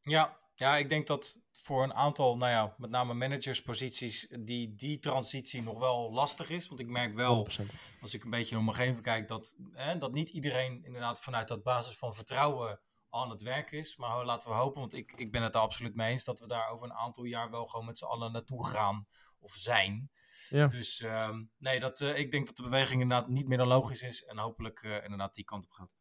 [0.00, 4.98] Ja, ja, ik denk dat voor een aantal, nou ja, met name managersposities, die, die
[4.98, 6.68] transitie nog wel lastig is.
[6.68, 7.64] Want ik merk wel, 100%.
[8.00, 11.48] als ik een beetje om me heen kijk, dat, hè, dat niet iedereen inderdaad vanuit
[11.48, 12.80] dat basis van vertrouwen
[13.10, 13.96] aan het werk is.
[13.96, 16.46] Maar laten we hopen, want ik, ik ben het er absoluut mee eens, dat we
[16.46, 19.06] daar over een aantal jaar wel gewoon met z'n allen naartoe gaan
[19.38, 20.10] of zijn.
[20.48, 20.66] Ja.
[20.66, 24.02] Dus uh, nee, dat, uh, ik denk dat de beweging inderdaad niet meer dan logisch
[24.02, 25.99] is en hopelijk uh, inderdaad die kant op gaat.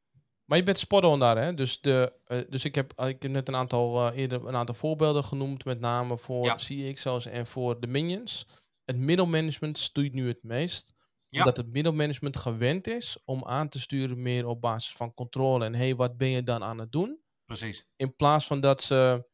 [0.49, 1.53] Maar je bent spot on daar, hè?
[1.53, 5.23] Dus, de, uh, dus ik, heb, ik heb net een aantal, eerder een aantal voorbeelden
[5.23, 6.55] genoemd, met name voor ja.
[6.55, 8.47] CXO's en voor de minions.
[8.85, 10.93] Het middelmanagement stoeit nu het meest.
[11.25, 11.39] Ja.
[11.39, 15.65] Omdat het middelmanagement gewend is om aan te sturen meer op basis van controle.
[15.65, 17.19] En hey, wat ben je dan aan het doen?
[17.45, 17.85] Precies.
[17.95, 19.27] In plaats van dat ze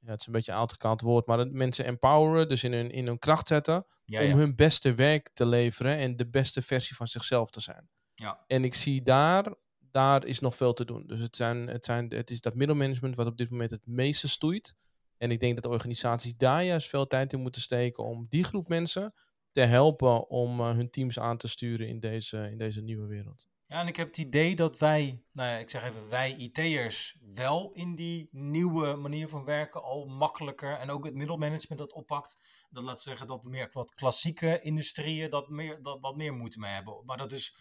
[0.00, 2.90] ja, het is een beetje een uitgekant woord, maar dat mensen empoweren, dus in hun,
[2.90, 6.96] in hun kracht zetten, ja, om hun beste werk te leveren en de beste versie
[6.96, 7.88] van zichzelf te zijn.
[8.14, 8.44] Ja.
[8.46, 9.54] En ik zie daar,
[9.96, 11.06] daar is nog veel te doen.
[11.06, 14.28] Dus het, zijn, het, zijn, het is dat middelmanagement wat op dit moment het meeste
[14.28, 14.74] stoeit.
[15.18, 18.44] En ik denk dat de organisaties daar juist veel tijd in moeten steken om die
[18.44, 19.14] groep mensen
[19.50, 23.48] te helpen om uh, hun teams aan te sturen in deze, in deze nieuwe wereld.
[23.66, 27.16] Ja, en ik heb het idee dat wij, nou ja, ik zeg even wij IT'ers,
[27.20, 32.40] wel in die nieuwe manier van werken al makkelijker en ook het middelmanagement dat oppakt.
[32.70, 36.72] Dat laat zeggen dat meer wat klassieke industrieën dat, meer, dat wat meer moeite mee
[36.72, 37.02] hebben.
[37.04, 37.54] Maar dat is,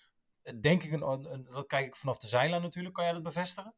[0.62, 2.96] denk ik, een, een, dat kijk ik vanaf de zijlijn natuurlijk.
[2.96, 3.76] Kan jij dat bevestigen?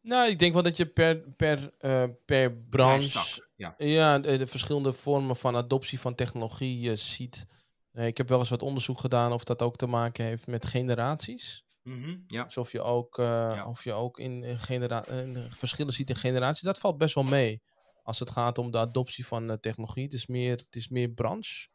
[0.00, 3.74] Nou, ik denk wel dat je per, per, uh, per branche ja.
[3.78, 7.46] ja de, de, verschillende vormen van adoptie van technologie uh, ziet.
[7.92, 10.66] Uh, ik heb wel eens wat onderzoek gedaan of dat ook te maken heeft met
[10.66, 11.64] generaties.
[11.82, 12.44] Mm -hmm, ja.
[12.44, 13.66] Dus of je ook, ja.
[13.66, 15.04] of je ook in, genera
[15.48, 16.62] verschillen ziet in generaties.
[16.62, 17.62] Dat valt best wel mee
[18.02, 20.04] als het gaat om de adoptie van technologie.
[20.04, 21.68] Het is meer, het is meer branche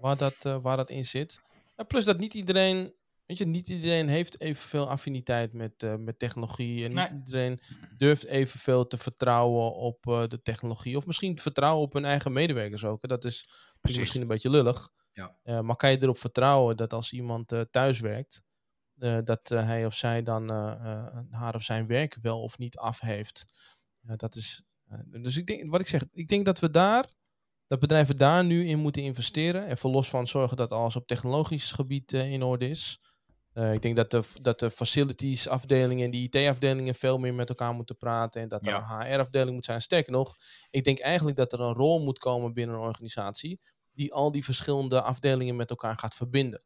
[0.00, 1.40] waar dat, waar dat in zit.
[1.76, 2.94] Ja, plus dat niet iedereen
[3.26, 6.84] Weet je, niet iedereen heeft evenveel affiniteit met, uh, met technologie.
[6.84, 7.10] En nee.
[7.10, 7.60] niet iedereen
[7.96, 10.96] durft evenveel te vertrouwen op uh, de technologie.
[10.96, 13.08] Of misschien vertrouwen op hun eigen medewerkers ook.
[13.08, 13.48] Dat is
[13.80, 14.00] Precies.
[14.00, 14.88] misschien een beetje lullig.
[15.12, 15.36] Ja.
[15.44, 18.42] Uh, maar kan je erop vertrouwen dat als iemand thuis werkt,
[19.24, 20.48] dat hij of zij dan
[21.30, 23.44] haar of zijn werk wel of niet af heeft?
[24.00, 24.62] dat is,
[25.04, 27.06] dus ik denk, wat ik zeg, ik denk dat we daar
[27.66, 29.66] dat bedrijven daar nu in moeten investeren.
[29.66, 33.00] Even los van zorgen dat alles op technologisch gebied uh, in orde is.
[33.54, 37.48] Uh, ik denk dat de, dat de facilities afdelingen en de IT-afdelingen veel meer met
[37.48, 38.40] elkaar moeten praten.
[38.42, 39.82] En dat er een HR-afdeling moet zijn.
[39.82, 40.36] Sterker nog,
[40.70, 43.60] ik denk eigenlijk dat er een rol moet komen binnen een organisatie
[43.92, 46.62] die al die verschillende afdelingen met elkaar gaat verbinden.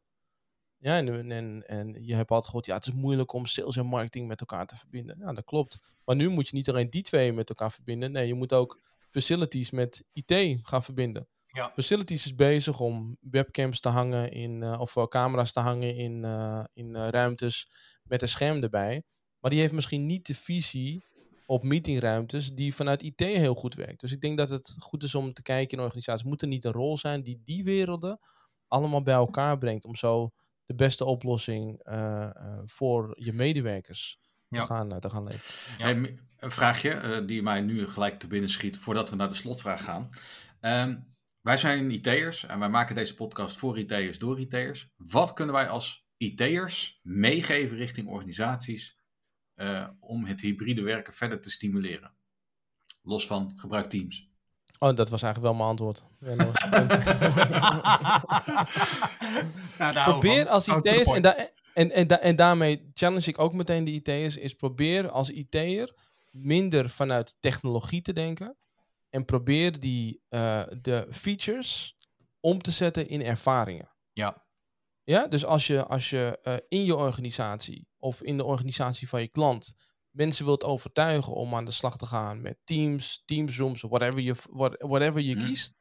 [0.77, 3.85] Ja, en, en, en je hebt altijd gehoord, ja, het is moeilijk om sales en
[3.85, 5.17] marketing met elkaar te verbinden.
[5.19, 5.97] Ja, dat klopt.
[6.05, 8.11] Maar nu moet je niet alleen die twee met elkaar verbinden.
[8.11, 11.27] Nee, je moet ook facilities met IT gaan verbinden.
[11.51, 11.71] Ja.
[11.73, 16.63] Facilities is bezig om webcams te hangen in, uh, of camera's te hangen in, uh,
[16.73, 17.71] in uh, ruimtes
[18.03, 19.03] met een scherm erbij.
[19.39, 21.03] Maar die heeft misschien niet de visie
[21.45, 23.99] op meetingruimtes die vanuit IT heel goed werkt.
[23.99, 26.25] Dus ik denk dat het goed is om te kijken in organisaties.
[26.25, 28.19] Moet er niet een rol zijn die die werelden
[28.67, 30.31] allemaal bij elkaar brengt om zo
[30.65, 31.81] de beste oplossing
[32.65, 34.19] voor je medewerkers
[34.49, 36.03] te, gaan, te gaan leveren.
[36.03, 36.09] Ja.
[36.39, 40.09] een vraagje die mij nu gelijk te binnen schiet voordat we naar de slotvraag gaan.
[40.61, 41.09] Um,
[41.49, 44.93] wij zijn IT'ers en wij maken deze podcast voor IT'ers door IT'ers.
[44.97, 48.97] Wat kunnen wij als IT'ers meegeven richting organisaties
[49.55, 52.11] uh, om het hybride werken verder te stimuleren?
[53.01, 54.29] Los van gebruik Teams.
[54.79, 56.05] Oh, dat was eigenlijk wel mijn antwoord.
[56.19, 56.35] Ja,
[59.93, 63.83] nou, probeer als IT'ers, en, da en, en, da en daarmee challenge ik ook meteen
[63.83, 65.95] de IT'ers, is probeer als IT'er
[66.31, 68.57] minder vanuit technologie te denken
[69.09, 71.97] en probeer die, uh, de features
[72.39, 73.91] om te zetten in ervaringen.
[74.13, 74.47] Ja.
[75.03, 79.21] Ja, dus als je, als je uh, in je organisatie of in de organisatie van
[79.21, 79.75] je klant
[80.11, 84.35] mensen wilt overtuigen om aan de slag te gaan met Teams, Teamsrooms, whatever je,
[84.79, 85.41] whatever je mm.
[85.41, 85.75] kiest,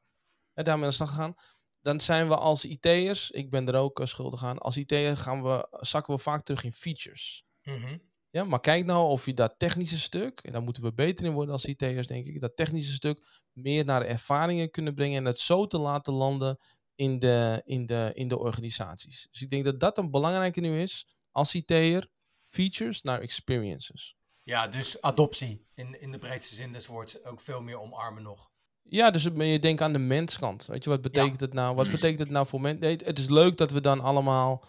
[0.52, 1.34] en daarmee aan de slag gaan,
[1.80, 5.42] dan zijn we als IT'ers, ik ben er ook uh, schuldig aan, als IT'er gaan
[5.42, 7.44] we, zakken we vaak terug in features.
[7.62, 8.07] Mm -hmm.
[8.30, 11.32] Ja, maar kijk nou of je dat technische stuk, en daar moeten we beter in
[11.32, 15.38] worden als IT'ers, denk ik, dat technische stuk meer naar ervaringen kunnen brengen en het
[15.38, 16.58] zo te laten landen
[16.94, 19.26] in de, in de, in de organisaties.
[19.30, 22.08] Dus ik denk dat dat een belangrijke nu is als IT'er,
[22.44, 24.16] features naar experiences.
[24.42, 28.50] Ja, dus adoptie in, in de breedste zin des woords ook veel meer omarmen nog.
[28.82, 30.66] Ja, dus je denkt aan de menskant.
[30.66, 31.74] Weet je, wat betekent het nou?
[31.74, 32.80] Wat betekent het nou voor mensen?
[32.80, 34.64] Nee, het is leuk dat we dan allemaal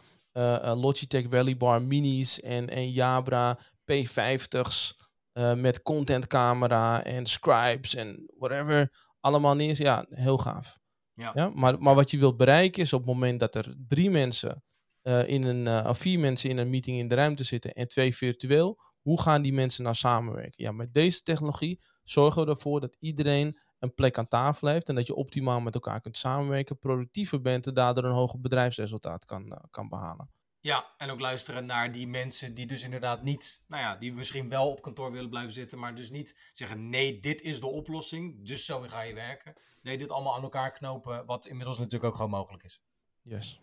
[0.75, 3.59] Logitech Valley Bar Minis en, en Jabra
[3.91, 4.95] P50's
[5.33, 9.81] uh, met contentcamera en scribes en whatever allemaal neer.
[9.81, 10.77] Ja, heel gaaf.
[11.13, 11.31] Ja.
[11.35, 11.51] ja.
[11.53, 14.63] maar, maar wat je wilt bereiken is op het moment dat er drie mensen
[15.03, 18.79] uh, in een, vier mensen in een meeting in de ruimte zitten en twee virtueel,
[19.01, 20.63] hoe gaan die mensen nou samenwerken?
[20.63, 24.95] Ja, met deze technologie zorgen we ervoor dat iedereen een plek aan tafel heeft en
[24.95, 29.45] dat je optimaal met elkaar kunt samenwerken, productiever bent en daardoor een hoger bedrijfsresultaat kan,
[29.45, 30.29] uh, kan behalen.
[30.61, 34.49] Ja, en ook luisteren naar die mensen die dus inderdaad niet, nou ja, die misschien
[34.49, 38.45] wel op kantoor willen blijven zitten, maar dus niet zeggen: nee, dit is de oplossing,
[38.45, 39.53] dus zo ga je werken.
[39.81, 42.81] Nee, dit allemaal aan elkaar knopen, wat inmiddels natuurlijk ook gewoon mogelijk is.
[43.21, 43.61] Yes.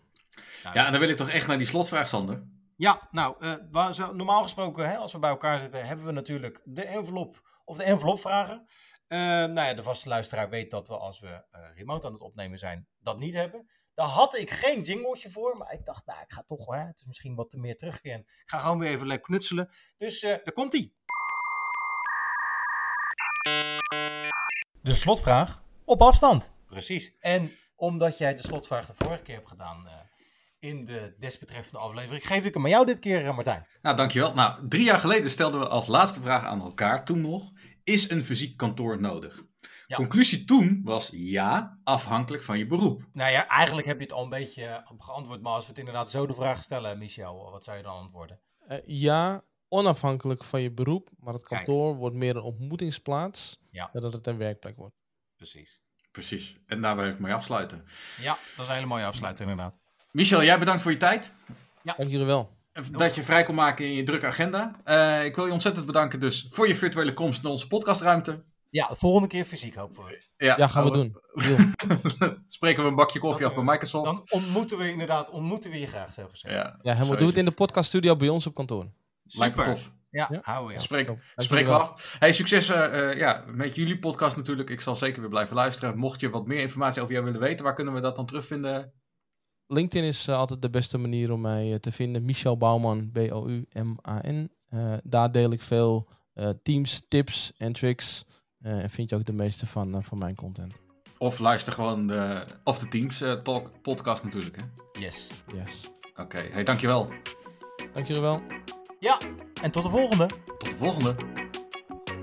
[0.63, 2.47] Nou, ja, en dan wil ik toch echt naar die slotvraag, Sander.
[2.75, 6.85] Ja, nou, uh, normaal gesproken, hè, als we bij elkaar zitten, hebben we natuurlijk de
[6.85, 8.65] envelop of de envelopvragen.
[9.07, 12.21] Uh, nou ja, de vaste luisteraar weet dat we als we uh, remote aan het
[12.21, 13.65] opnemen zijn, dat niet hebben.
[13.93, 16.99] Daar had ik geen jingletje voor, maar ik dacht, nou, ik ga toch, hè, het
[16.99, 18.19] is misschien wat te meer terugkeren.
[18.19, 19.69] Ik ga gewoon weer even lekker knutselen.
[19.97, 20.95] Dus uh, daar komt ie.
[24.81, 26.53] De slotvraag op afstand.
[26.65, 27.15] Precies.
[27.19, 29.89] En omdat jij de slotvraag de vorige keer hebt gedaan
[30.59, 33.67] in de desbetreffende aflevering, geef ik hem aan jou dit keer, Martijn.
[33.81, 34.33] Nou, dankjewel.
[34.33, 37.51] Nou, drie jaar geleden stelden we als laatste vraag aan elkaar, toen nog,
[37.87, 39.45] is een fysiek kantoor nodig?
[39.95, 43.03] Conclusie toen was ja, afhankelijk van je beroep.
[43.13, 45.41] Nou ja, eigenlijk heb je het al een beetje geantwoord.
[45.41, 48.39] Maar als we het inderdaad zo de vraag stellen, Michel, wat zou je dan antwoorden?
[48.69, 51.09] Uh, ja, onafhankelijk van je beroep.
[51.19, 53.89] Maar het kantoor wordt meer een ontmoetingsplaats ja.
[53.93, 55.01] dan dat het een werkplek wordt.
[55.35, 55.81] Precies.
[56.11, 56.57] Precies.
[56.65, 57.85] En daar wil ik mee afsluiten.
[58.17, 59.79] Ja, dat is een hele mooie afsluiting inderdaad.
[60.11, 61.31] Michel, jij bedankt voor je tijd.
[61.81, 61.93] Ja.
[61.97, 62.56] Dank jullie wel.
[62.91, 64.75] Dat je vrij kon maken in je drukke agenda.
[64.85, 68.43] Uh, ik wil je ontzettend bedanken dus voor je virtuele komst naar onze podcastruimte.
[68.69, 70.21] Ja, de volgende keer fysiek hopen we.
[70.37, 71.17] Ja, ja gaan we doen.
[72.47, 74.05] Spreken we een bakje koffie af bij Microsoft.
[74.05, 76.55] Dan ontmoeten we inderdaad, ontmoeten we je graag, zo gezegd.
[76.55, 78.85] Ja, ja we doen het in de podcaststudio bij ons op kantoor.
[79.25, 79.39] Super.
[79.39, 79.91] Lijkt me tof.
[80.09, 80.39] Ja, ja.
[80.41, 80.81] houden we.
[80.81, 82.15] Spreek, spreken we af.
[82.19, 84.69] Hey, succes uh, ja, met jullie podcast natuurlijk.
[84.69, 85.97] Ik zal zeker weer blijven luisteren.
[85.97, 88.93] Mocht je wat meer informatie over jou willen weten, waar kunnen we dat dan terugvinden?
[89.67, 92.25] LinkedIn is uh, altijd de beste manier om mij uh, te vinden.
[92.25, 94.51] Michel Bouwman, B-O-U-M-A-N.
[95.03, 96.07] daar deel ik veel
[96.63, 98.25] teams, tips en tricks.
[98.65, 100.73] Uh, en vind je ook de meeste van, uh, van mijn content.
[101.17, 104.55] Of luister gewoon de, of de Teams uh, Talk podcast natuurlijk.
[104.55, 104.63] Hè?
[105.01, 105.29] Yes.
[105.53, 105.89] yes.
[106.09, 106.49] Oké, okay.
[106.51, 107.09] hey, dankjewel.
[107.93, 108.41] Dank jullie wel.
[108.99, 109.19] Ja,
[109.61, 110.29] en tot de volgende.
[110.57, 111.15] Tot de volgende.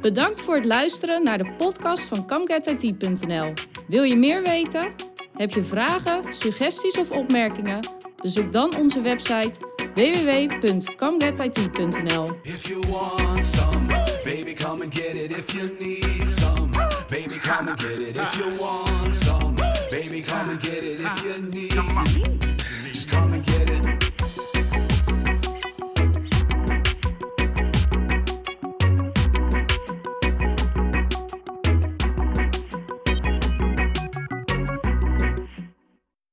[0.00, 3.52] Bedankt voor het luisteren naar de podcast van CamGetIT.nl.
[3.88, 5.13] Wil je meer weten?
[5.34, 7.80] Heb je vragen, suggesties of opmerkingen?
[8.22, 9.50] Bezoek dan onze website
[9.94, 13.86] www.comegetit.nl If you want some,
[14.24, 15.36] baby, come and get it.
[15.38, 16.68] If you need some,
[17.08, 18.18] baby, come and get it.
[18.18, 19.54] If you want some,
[19.90, 21.02] baby, come and get it.
[21.02, 21.74] If you need